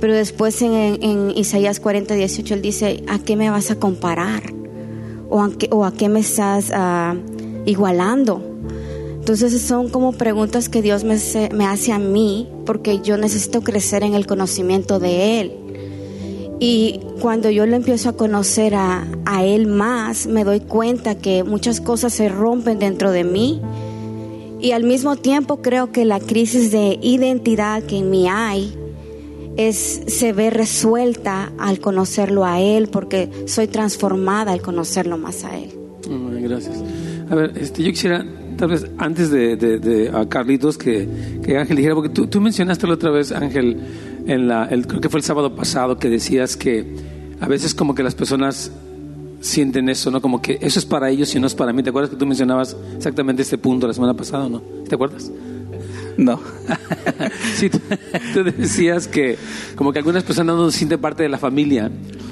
[0.00, 4.54] Pero después en, Isaías 40, 18 él dice, ¿a qué me vas a comparar?
[5.28, 7.14] o a qué, me estás ah,
[7.64, 8.42] igualando.
[9.20, 11.16] Entonces son como preguntas que Dios me,
[11.52, 15.52] me hace a mí porque yo necesito crecer en el conocimiento de Él.
[16.58, 21.44] Y cuando yo lo empiezo a conocer a, a, Él más, me doy cuenta que
[21.44, 23.60] muchas cosas se rompen dentro de mí.
[24.60, 28.74] Y al mismo tiempo creo que la crisis de identidad que en mí hay
[29.56, 35.58] es, se ve resuelta al conocerlo a Él, porque soy transformada al conocerlo más a
[35.58, 35.70] Él.
[36.42, 36.82] gracias.
[37.30, 38.24] A ver, este, yo quisiera,
[38.56, 41.08] tal vez antes de, a Carlitos, que,
[41.44, 43.78] que, Ángel dijera, porque tú, tú mencionaste la otra vez, Ángel,
[44.26, 46.96] en la, el, creo que fue el sábado pasado, que decías que
[47.40, 48.70] a veces como que las personas
[49.40, 50.20] sienten eso, ¿no?
[50.20, 51.82] Como que eso es para ellos y no es para mí.
[51.82, 54.60] ¿Te acuerdas que tú mencionabas exactamente este punto la semana pasada, no?
[54.88, 55.30] ¿Te acuerdas?
[56.16, 56.38] No.
[57.54, 59.38] sí, tú, decías que
[59.76, 61.90] como que algunas personas no se sienten parte de la familia,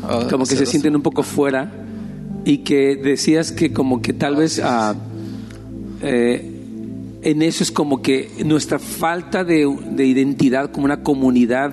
[0.09, 1.71] oh, como que se sienten un poco fuera
[2.45, 4.95] y que decías que como que tal vez ah,
[6.03, 6.48] eh,
[7.23, 11.73] en eso es como que nuestra falta de, de identidad como una comunidad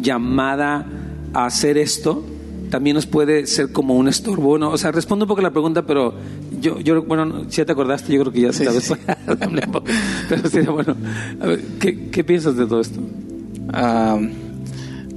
[0.00, 0.86] llamada
[1.34, 2.24] a hacer esto
[2.68, 4.58] también nos puede ser como un estorbo.
[4.58, 4.70] ¿no?
[4.70, 6.14] O sea, respondo un poco a la pregunta, pero
[6.60, 8.94] yo, yo bueno, si ya te acordaste, yo creo que ya se sí,
[10.28, 10.96] Pero sería bueno.
[11.40, 13.00] A ver, ¿qué, ¿qué, piensas de todo esto?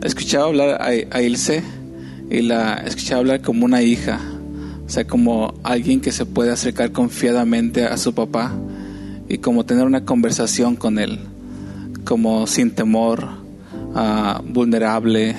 [0.03, 1.63] he escuchado hablar a, Ilse
[2.29, 4.19] y la he escuchado hablar como una hija.
[4.85, 8.51] O sea, como alguien que se puede acercar confiadamente a su papá
[9.31, 11.17] y como tener una conversación con él,
[12.03, 13.29] como sin temor,
[13.95, 15.37] uh, vulnerable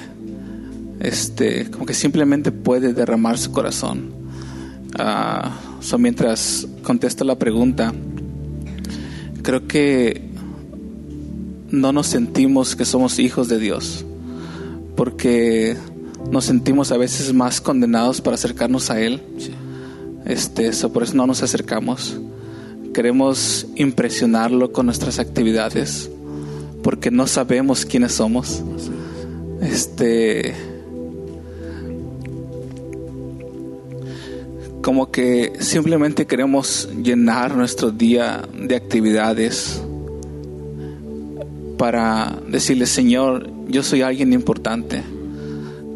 [0.99, 4.11] este, como que simplemente puede derramar su corazón.
[4.99, 7.93] Uh, mientras contesto la pregunta,
[9.43, 10.23] creo que
[11.71, 14.07] no nos sentimos que somos hijos de Dios,
[14.97, 15.77] porque
[16.31, 19.21] nos sentimos a veces más condenados para acercarnos a Él.
[20.25, 22.19] Este, por eso no nos acercamos.
[22.93, 26.11] Queremos impresionarlo con nuestras actividades,
[26.83, 28.63] porque no sabemos quiénes somos.
[29.61, 30.55] Este
[34.83, 39.81] como que simplemente queremos llenar nuestro día de actividades
[41.79, 45.03] para decirle, Señor, yo soy alguien importante.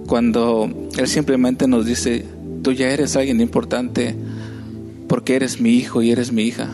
[0.06, 2.24] Cuando Él simplemente nos dice,
[2.62, 4.14] tú ya eres alguien importante
[5.08, 6.70] porque eres mi hijo y eres mi hija.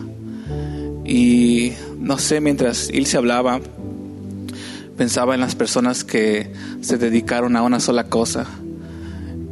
[1.12, 3.60] Y no sé, mientras se hablaba,
[4.96, 6.50] pensaba en las personas que
[6.80, 8.46] se dedicaron a una sola cosa.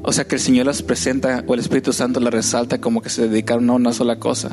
[0.03, 3.11] O sea que el Señor las presenta o el Espíritu Santo las resalta como que
[3.11, 4.53] se dedicaron a una sola cosa.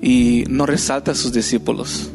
[0.00, 2.08] Y no resalta a sus discípulos,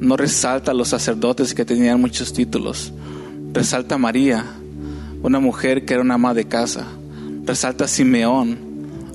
[0.00, 2.92] no resalta a los sacerdotes que tenían muchos títulos,
[3.52, 4.46] resalta a María,
[5.22, 6.88] una mujer que era una ama de casa,
[7.44, 8.58] resalta a Simeón,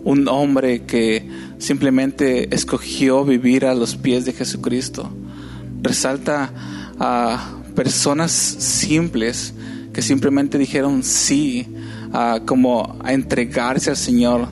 [0.06, 1.28] un hombre que
[1.58, 5.10] simplemente escogió vivir a los pies de Jesucristo,
[5.82, 6.52] resalta
[7.00, 9.54] a personas simples
[9.94, 11.68] que simplemente dijeron sí,
[12.14, 14.48] a, como a entregarse al Señor.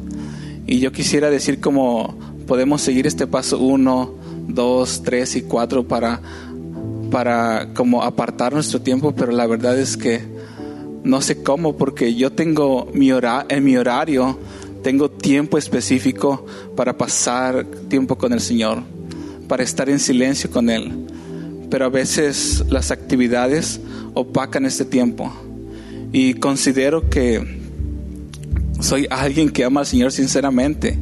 [0.67, 4.13] Y yo quisiera decir como podemos seguir este paso uno,
[4.47, 6.21] dos, tres y cuatro para,
[7.11, 10.21] para como apartar nuestro tiempo, pero la verdad es que
[11.03, 14.39] no sé cómo, porque yo tengo mi hora, en mi horario,
[14.85, 18.83] tengo tiempo específico para pasar tiempo con el Señor,
[19.47, 21.05] para estar en silencio con Él
[21.69, 23.81] pero a veces las actividades
[24.13, 25.31] opacan este tiempo.
[26.11, 27.59] Y considero que
[28.79, 30.97] soy alguien que ama al Señor sinceramente.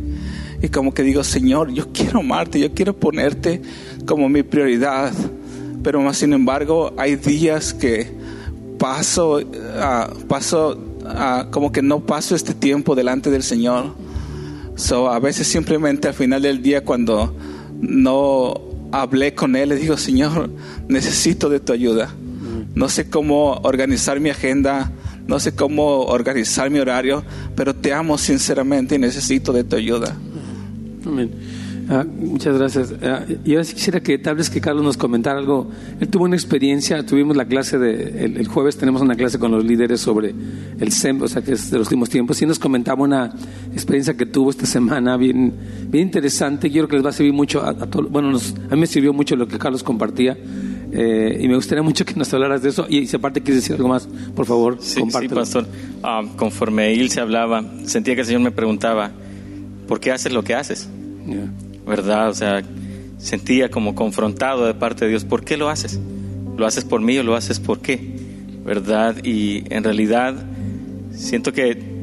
[0.61, 3.61] Y como que digo, Señor, yo quiero amarte, yo quiero ponerte
[4.05, 5.13] como mi prioridad.
[5.83, 8.11] Pero más sin embargo, hay días que
[8.79, 13.95] paso, uh, paso, uh, como que no paso este tiempo delante del Señor.
[14.75, 17.35] So, a veces simplemente al final del día cuando
[17.79, 18.59] no
[18.91, 20.49] hablé con él, le digo, Señor,
[20.87, 22.13] necesito de tu ayuda.
[22.75, 24.91] No sé cómo organizar mi agenda,
[25.27, 27.23] no sé cómo organizar mi horario,
[27.55, 30.15] pero te amo sinceramente y necesito de tu ayuda.
[31.05, 31.31] Amén.
[31.89, 32.93] Ah, muchas gracias.
[33.01, 35.69] Ah, y ahora sí quisiera que tal vez que Carlos nos comentara algo.
[35.99, 39.65] Él tuvo una experiencia, tuvimos la clase de, el, jueves tenemos una clase con los
[39.65, 40.33] líderes sobre
[40.79, 43.33] el SEM, o sea, que es de los últimos tiempos, y nos comentaba una
[43.73, 45.53] experiencia que tuvo esta semana bien,
[45.89, 46.69] bien interesante.
[46.69, 48.09] Yo creo que les va a servir mucho a, todos.
[48.09, 50.37] Bueno, a mí me sirvió mucho lo que Carlos compartía.
[50.95, 52.85] Eh, y me gustaría mucho que nos hablaras de eso.
[52.87, 55.65] Y si aparte quieres decir algo más, por favor, sí, Sí, pastor.
[56.03, 59.11] Ah, conforme él se hablaba, sentía que el Señor me preguntaba,
[59.87, 60.87] ¿por qué haces lo que haces?
[61.85, 62.29] ¿Verdad?
[62.29, 62.61] O sea,
[63.17, 65.99] sentía como confrontado de parte de Dios, ¿por qué lo haces?
[66.57, 67.99] ¿Lo haces por mí o lo haces por qué?
[68.65, 69.23] ¿Verdad?
[69.23, 70.35] Y en realidad
[71.13, 71.93] siento que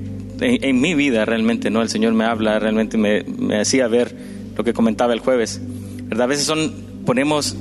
[0.40, 1.82] en, mi vida realmente, ¿no?
[1.82, 4.14] El Señor me habla, realmente me, me hacía ver
[4.56, 5.60] lo que comentaba el jueves,
[6.04, 6.24] ¿verdad?
[6.24, 6.72] A veces son,
[7.04, 7.56] ponemos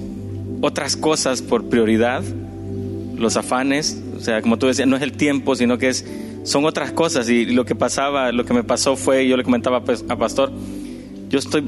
[0.62, 2.24] otras cosas por prioridad,
[3.18, 6.06] los afanes, o sea, como tú decías, no es el tiempo, sino que es,
[6.44, 7.30] son otras cosas.
[7.30, 10.52] Y lo que pasaba, lo que me pasó fue, yo le comentaba pues, a Pastor,
[11.30, 11.64] yo estoy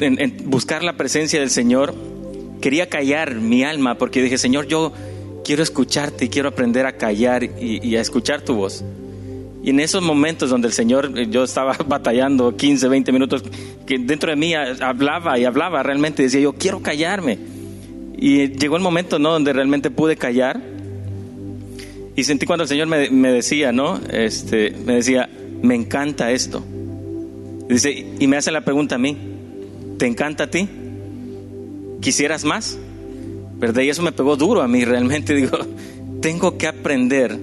[0.00, 1.94] en, buscar la presencia del Señor.
[2.60, 4.92] Quería callar mi alma porque dije, Señor, yo
[5.44, 8.84] quiero escucharte y quiero aprender a callar y, a escuchar tu voz.
[9.62, 13.42] Y en esos momentos donde el Señor, yo estaba batallando 15, 20 minutos,
[13.86, 17.38] que dentro de mí hablaba y hablaba realmente, decía yo, quiero callarme.
[18.16, 19.32] Y llegó el momento, ¿no?
[19.32, 20.60] Donde realmente pude callar.
[22.14, 24.00] Y sentí cuando el Señor me, me decía, ¿no?
[24.10, 25.28] Este, me decía,
[25.62, 26.64] me encanta esto.
[27.68, 29.16] Dice, y me hace la pregunta a mí,
[29.98, 30.68] ¿te encanta a ti?
[32.00, 32.78] ¿Quisieras más?
[33.58, 33.82] ¿Verdad?
[33.82, 35.34] Y eso me pegó duro a mí realmente.
[35.36, 35.58] Digo,
[36.20, 37.38] tengo que aprender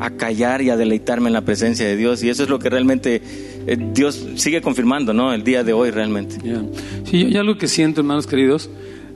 [0.00, 2.22] a callar y a deleitarme en la presencia de Dios.
[2.22, 3.22] Y eso es lo que realmente
[3.66, 5.32] eh, Dios sigue confirmando, ¿no?
[5.32, 6.36] El día de hoy realmente.
[7.04, 8.70] Sí, yo, algo que siento, hermanos queridos,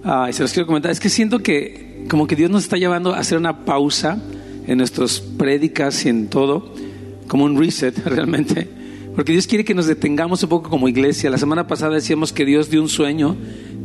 [0.05, 2.77] ah, y se los quiero comentar, es que siento que como que Dios nos está
[2.77, 4.23] llevando a hacer una pausa
[4.67, 6.75] en nuestras prédicas y en todo,
[7.29, 8.69] como un reset realmente
[9.15, 11.31] porque Dios quiere que nos detengamos un poco como iglesia.
[11.31, 13.37] La semana pasada decíamos que Dios dio un sueño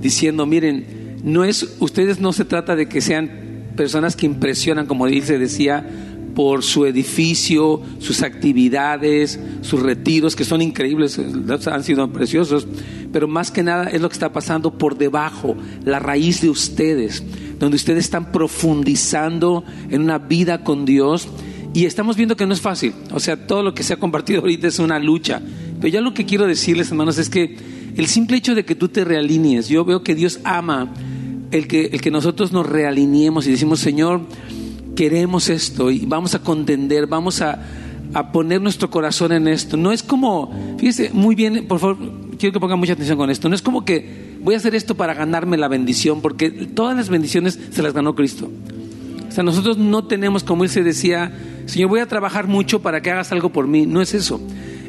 [0.01, 3.29] diciendo, miren, no es, ustedes no se trata de que sean
[3.75, 5.87] personas que impresionan, como dice, decía,
[6.35, 11.19] por su edificio, sus actividades, sus retiros, que son increíbles,
[11.67, 12.67] han sido preciosos,
[13.11, 17.23] pero más que nada es lo que está pasando por debajo, la raíz de ustedes,
[17.59, 21.27] donde ustedes están profundizando en una vida con Dios
[21.73, 22.93] y estamos viendo que no es fácil.
[23.11, 25.41] O sea, todo lo que se ha compartido ahorita es una lucha.
[25.79, 27.57] Pero ya lo que quiero decirles, hermanos, es que
[27.95, 30.93] el simple hecho de que tú te realinies, yo veo que Dios ama
[31.51, 34.21] el que, el que nosotros nos realiniemos y decimos, Señor,
[34.95, 37.63] queremos esto y vamos a contender, vamos a,
[38.13, 39.77] a poner nuestro corazón en esto.
[39.77, 41.97] No es como, fíjese muy bien, por favor,
[42.37, 43.47] quiero que pongan mucha atención con esto.
[43.47, 47.09] No es como que voy a hacer esto para ganarme la bendición, porque todas las
[47.09, 48.49] bendiciones se las ganó Cristo.
[49.29, 51.31] O sea, nosotros no tenemos, como él se decía,
[51.65, 53.85] Señor, voy a trabajar mucho para que hagas algo por mí.
[53.85, 54.41] No es eso.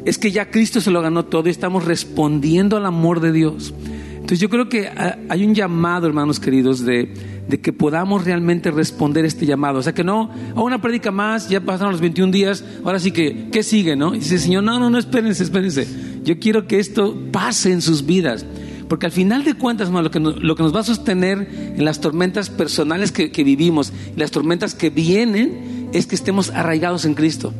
[0.03, 3.73] Es que ya Cristo se lo ganó todo y estamos respondiendo al amor de Dios.
[4.15, 4.89] Entonces yo creo que
[5.29, 7.13] hay un llamado, hermanos queridos, de
[7.51, 9.79] de que podamos realmente responder este llamado.
[9.79, 13.11] O sea, que no, a una prédica más, ya pasaron los 21 días, ahora sí
[13.11, 14.15] que, ¿qué sigue, no?
[14.15, 15.85] Y dice, Señor, no, no, no, espérense, espérense.
[16.23, 18.45] Yo quiero que esto pase en sus vidas.
[18.91, 22.49] Porque al final de cuentas, hermano, lo, que nos, va a sostener en las tormentas
[22.49, 27.53] personales que, que vivimos, las tormentas que vienen, es que estemos arraigados en Cristo.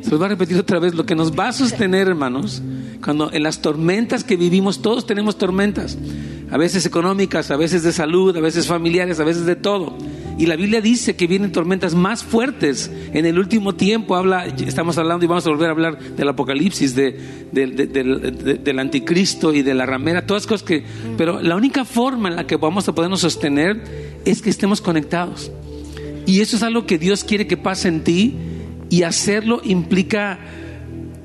[0.00, 2.62] Se los voy a repetir otra vez, lo que nos va a sostener, hermanos,
[3.04, 5.98] cuando en las tormentas que vivimos, todos tenemos tormentas,
[6.50, 9.98] a veces económicas, a veces de salud, a veces familiares, a veces de todo.
[10.38, 14.16] Y la Biblia dice que vienen tormentas más fuertes en el último tiempo.
[14.16, 17.18] Habla, estamos hablando y vamos a volver a hablar del Apocalipsis, de,
[17.52, 20.84] de- de- del- de- del anticristo y de la ramera, todas cosas que.
[21.16, 23.82] Pero la única forma en la que vamos a podernos sostener
[24.24, 25.52] es que estemos conectados.
[26.26, 28.36] Y eso es algo que Dios quiere que pase en ti.
[28.90, 30.38] Y hacerlo implica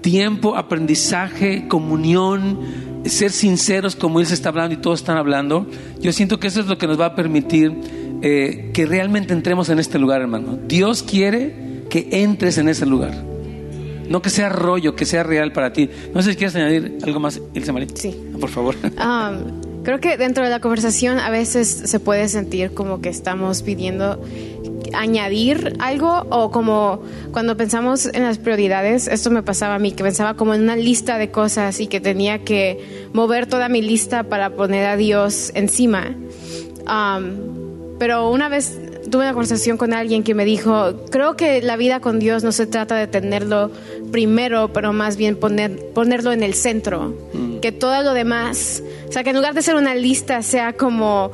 [0.01, 2.59] tiempo, aprendizaje, comunión,
[3.05, 5.67] ser sinceros como Él se está hablando y todos están hablando.
[6.01, 7.73] Yo siento que eso es lo que nos va a permitir
[8.21, 10.57] eh, que realmente entremos en este lugar, hermano.
[10.67, 13.13] Dios quiere que entres en ese lugar.
[14.09, 15.89] No que sea rollo, que sea real para ti.
[16.13, 17.89] No sé si quieres añadir algo más, Ilse María.
[17.93, 18.15] Sí.
[18.39, 18.75] Por favor.
[18.97, 23.61] Um, creo que dentro de la conversación a veces se puede sentir como que estamos
[23.61, 24.21] pidiendo
[24.93, 27.01] añadir algo o como
[27.31, 30.75] cuando pensamos en las prioridades, esto me pasaba a mí, que pensaba como en una
[30.75, 35.51] lista de cosas y que tenía que mover toda mi lista para poner a Dios
[35.55, 36.15] encima.
[36.87, 37.66] Um,
[37.99, 38.77] pero una vez
[39.09, 42.51] tuve una conversación con alguien que me dijo, creo que la vida con Dios no
[42.51, 43.71] se trata de tenerlo
[44.11, 47.13] primero, pero más bien poner, ponerlo en el centro.
[47.61, 51.31] Que todo lo demás, o sea, que en lugar de ser una lista, sea como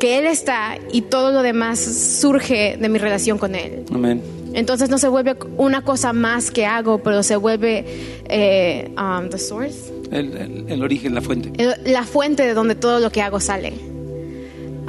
[0.00, 3.84] que Él está y todo lo demás surge de mi relación con Él.
[3.92, 4.22] Amén.
[4.54, 7.84] Entonces no se vuelve una cosa más que hago, pero se vuelve
[8.28, 11.52] eh, um, the source, El, el- el origen, la fuente.
[11.62, 13.72] el- la fuente de donde todo lo que hago sale.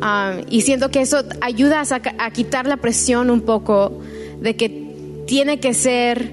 [0.02, 1.84] Um, y siento que eso ayuda
[2.20, 4.00] a, quitar la presión un poco
[4.40, 6.32] de que tiene que ser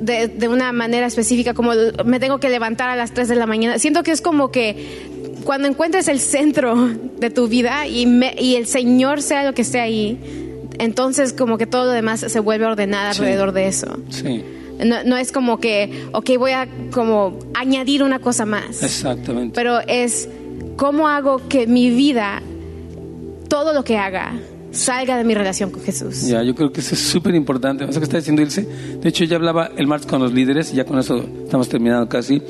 [0.00, 1.72] de, de una manera específica, como
[2.04, 3.78] me tengo que levantar a las 3 de la mañana.
[3.78, 5.08] Siento que es como que
[5.44, 6.88] cuando encuentres el centro
[7.18, 10.18] de tu vida y, me- y el Señor sea lo que esté ahí,
[10.78, 12.92] entonces como que todo lo demás se vuelve Sí.
[12.94, 13.86] alrededor de eso.
[14.08, 14.42] Sí,
[14.84, 19.52] No, no es como que, ok, voy a como añadir una cosa más exactamente.
[19.54, 20.28] pero es
[20.76, 22.42] cómo hago que mi vida,
[23.50, 24.32] todo lo que haga,
[24.70, 26.22] salga de mi relación con Jesús.
[26.28, 27.84] Ya, yo creo que eso es súper importante.
[27.84, 28.62] Eso que está diciendo Ilse.
[28.62, 32.08] De hecho, yo hablaba el martes con los líderes y ya con eso estamos terminando
[32.08, 32.40] casi.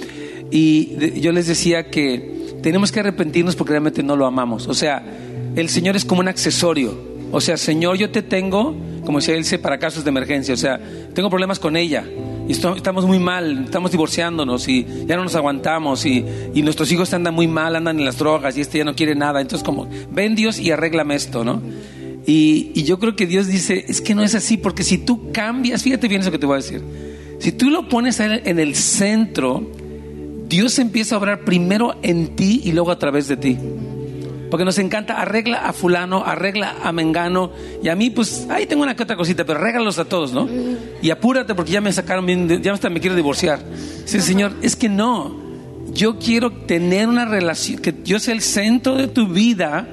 [0.52, 4.68] Y de- yo les decía que tenemos que arrepentirnos porque realmente no lo amamos.
[4.68, 5.02] O sea,
[5.56, 7.10] el Señor es como un accesorio.
[7.32, 10.52] O sea, Señor, yo te tengo, como decía Ilse, para casos de emergencia.
[10.54, 10.78] O sea,
[11.14, 12.04] tengo problemas con ella.
[12.50, 17.14] Y estamos muy mal, estamos divorciándonos y ya no nos aguantamos y, y nuestros hijos
[17.14, 19.40] andan muy mal, andan en las drogas y este ya no quiere nada.
[19.40, 21.62] Entonces como, ven Dios y arréglame esto, ¿no?
[22.26, 25.30] Y, y yo creo que Dios dice, es que no es así, porque si tú
[25.30, 26.82] cambias, fíjate bien eso que te voy a decir,
[27.38, 29.64] si tú lo pones en el centro,
[30.48, 33.58] Dios empieza a obrar primero en ti y luego a través de ti.
[34.50, 38.82] Porque nos encanta, arregla a fulano, arregla a mengano, y a mí pues, ahí tengo
[38.82, 40.48] una que otra cosita, pero arréglalos a todos, ¿no?
[41.00, 43.60] Y apúrate porque ya me sacaron bien, ya hasta me quiero divorciar.
[44.12, 45.36] El Señor, es que no,
[45.92, 49.88] yo quiero tener una relación, que yo sea el centro de tu vida,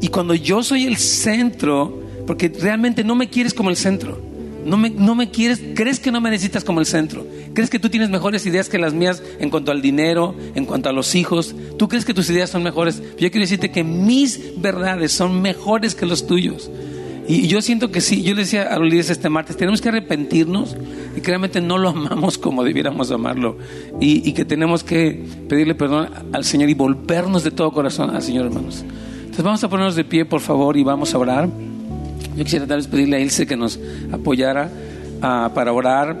[0.00, 4.29] y cuando yo soy el centro, porque realmente no me quieres como el centro.
[4.64, 7.26] No me, no me quieres, crees que no me necesitas como el centro.
[7.54, 10.88] Crees que tú tienes mejores ideas que las mías en cuanto al dinero, en cuanto
[10.88, 11.54] a los hijos.
[11.78, 13.02] Tú crees que tus ideas son mejores.
[13.18, 16.70] Yo quiero decirte que mis verdades son mejores que los tuyos.
[17.28, 19.88] Y yo siento que sí, yo le decía a los líderes este martes, tenemos que
[19.88, 20.76] arrepentirnos
[21.16, 23.56] y que realmente no lo amamos como debiéramos amarlo.
[24.00, 28.22] Y, y que tenemos que pedirle perdón al Señor y volvernos de todo corazón al
[28.22, 28.84] Señor, hermanos.
[29.20, 31.48] Entonces vamos a ponernos de pie, por favor, y vamos a orar.
[32.36, 33.78] Yo quisiera tal vez pedirle a Ilse que nos
[34.12, 34.70] apoyara
[35.22, 36.16] ah, para orar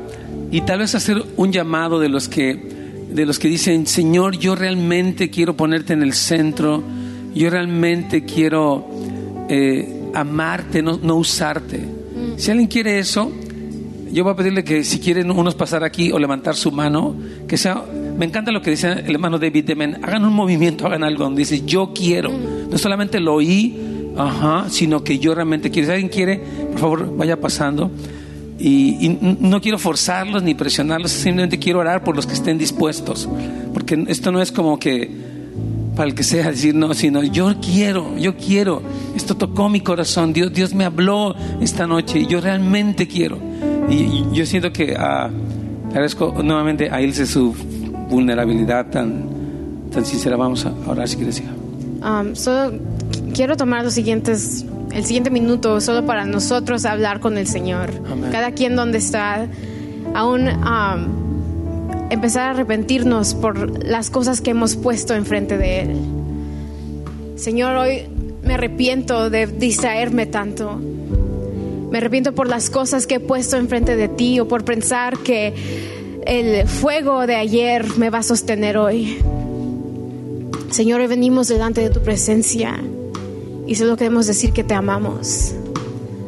[0.50, 4.54] y tal vez hacer un llamado de los que de los que dicen, Señor, yo
[4.54, 6.82] realmente quiero ponerte en el centro,
[7.34, 8.88] yo realmente quiero
[9.48, 11.80] eh, amarte, no, no usarte.
[12.36, 13.32] Si alguien quiere eso,
[14.12, 17.16] yo voy a pedirle que si quieren unos pasar aquí o levantar su mano,
[17.48, 17.84] que sea,
[18.16, 21.40] me encanta lo que dice el hermano David Demen, hagan un movimiento, hagan algo donde
[21.40, 23.76] dice yo quiero, no solamente lo oí,
[24.28, 25.86] ajá, sino que yo realmente quiero.
[25.86, 26.38] Si alguien quiere,
[26.72, 27.90] por favor, vaya pasando.
[28.58, 33.26] Y, y no quiero forzarlos ni presionarlos, simplemente quiero orar por los que estén dispuestos,
[33.72, 35.10] porque esto no es como que
[35.96, 38.82] para el que sea decir no, sino yo quiero, yo quiero.
[39.16, 43.38] Esto tocó mi corazón, Dios, Dios me habló esta noche y yo realmente quiero.
[43.88, 45.30] Y, y yo siento que ah,
[45.88, 47.54] agradezco nuevamente a Ilse su
[48.08, 49.24] vulnerabilidad tan,
[49.90, 50.36] tan sincera.
[50.36, 51.52] Vamos a orar si quieres, hija.
[52.02, 52.78] Um, solo
[53.34, 57.90] quiero tomar los siguientes, el siguiente minuto solo para nosotros hablar con el Señor.
[58.10, 58.30] Amén.
[58.30, 59.46] Cada quien donde está,
[60.14, 65.96] aún um, empezar a arrepentirnos por las cosas que hemos puesto enfrente de Él.
[67.36, 68.02] Señor, hoy
[68.42, 70.76] me arrepiento de distraerme tanto.
[71.90, 75.54] Me arrepiento por las cosas que he puesto enfrente de ti o por pensar que
[76.26, 79.18] el fuego de ayer me va a sostener hoy.
[80.70, 82.78] Señor, hoy venimos delante de tu presencia
[83.70, 85.52] y solo queremos decir que te amamos.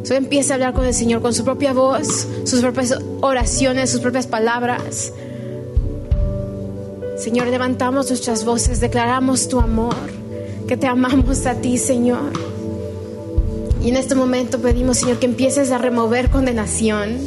[0.04, 4.00] Solo empieza a hablar con el Señor con su propia voz, sus propias oraciones, sus
[4.00, 5.12] propias palabras.
[7.18, 9.96] Señor, levantamos nuestras voces, declaramos tu amor,
[10.68, 12.32] que te amamos a ti, Señor.
[13.82, 17.18] Y en este momento pedimos, Señor, que empieces a remover condenación,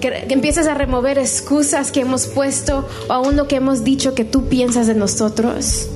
[0.00, 4.24] que, empieces a remover excusas que hemos puesto o aún lo que hemos dicho que
[4.24, 5.88] tú piensas de nosotros.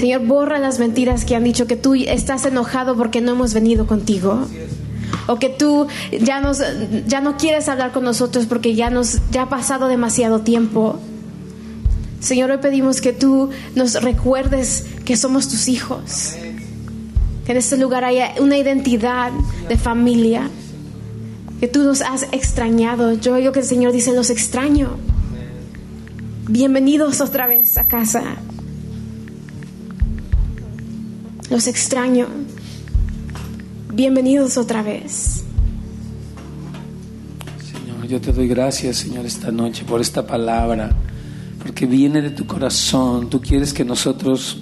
[0.00, 3.86] Señor, borra las mentiras que han dicho que tú estás enojado porque no hemos venido
[3.86, 4.46] contigo.
[5.26, 5.88] O que tú
[6.22, 6.62] ya, nos,
[7.06, 10.98] ya no quieres hablar con nosotros porque ya, nos, ya ha pasado demasiado tiempo.
[12.20, 16.34] Señor, hoy pedimos que tú nos recuerdes que somos tus hijos.
[17.44, 19.32] Que en este lugar haya una identidad
[19.68, 20.48] de familia.
[21.60, 23.12] Que tú nos has extrañado.
[23.14, 24.96] Yo oigo que el Señor dice, los extraño.
[26.48, 28.38] Bienvenidos otra vez a casa.
[31.50, 32.28] Los extraño.
[33.92, 35.42] Bienvenidos otra vez.
[37.72, 40.94] Señor, yo te doy gracias, Señor, esta noche por esta palabra,
[41.60, 43.28] porque viene de tu corazón.
[43.28, 44.58] Tú quieres que nosotros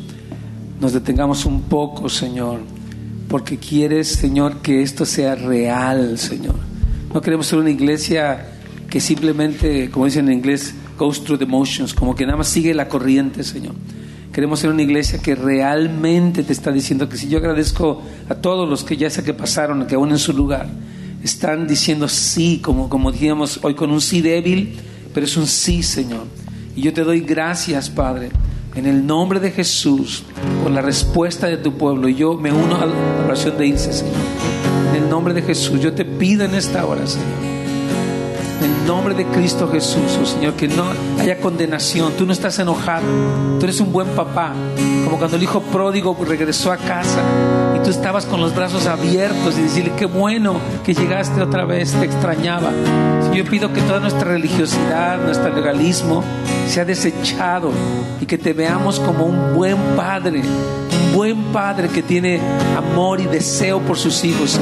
[0.81, 2.61] nos detengamos un poco, Señor,
[3.29, 6.55] porque quieres, Señor, que esto sea real, Señor.
[7.13, 8.47] No queremos ser una iglesia
[8.89, 12.73] que simplemente, como dicen en inglés, goes through the motions, como que nada más sigue
[12.73, 13.75] la corriente, Señor.
[14.33, 18.69] Queremos ser una iglesia que realmente te está diciendo que si yo agradezco a todos
[18.69, 20.69] los que ya sé que pasaron, que aún en su lugar,
[21.23, 24.77] están diciendo sí, como, como dijimos hoy con un sí débil,
[25.13, 26.27] pero es un sí, Señor.
[26.77, 28.31] Y yo te doy gracias, Padre,
[28.75, 30.23] en el nombre de Jesús,
[30.63, 32.09] por la respuesta de tu pueblo.
[32.09, 34.15] Y yo me uno a la oración de irse, Señor.
[34.91, 37.48] En el nombre de Jesús, yo te pido en esta hora, Señor.
[38.89, 40.87] Nombre de Cristo Jesús, oh Señor, que no
[41.21, 42.15] haya condenación.
[42.15, 43.05] Tú no estás enojado.
[43.61, 44.55] Tú eres un buen papá.
[45.05, 47.21] Como cuando el hijo pródigo regresó a casa
[47.77, 51.93] y tú estabas con los brazos abiertos y decirle, qué bueno que llegaste otra vez,
[51.93, 52.71] te extrañaba.
[53.35, 56.25] Yo pido que toda nuestra religiosidad, nuestro legalismo
[56.67, 57.71] sea desechado
[58.23, 62.41] y que te veamos como un buen padre, un buen padre que tiene
[62.75, 64.59] amor y deseo por sus hijos.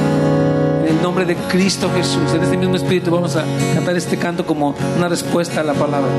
[0.87, 3.43] En el nombre de Cristo Jesús, en este mismo espíritu vamos a
[3.73, 6.09] cantar este canto como una respuesta a la palabra.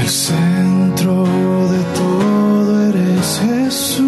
[0.00, 4.07] El centro de todo eres Jesús.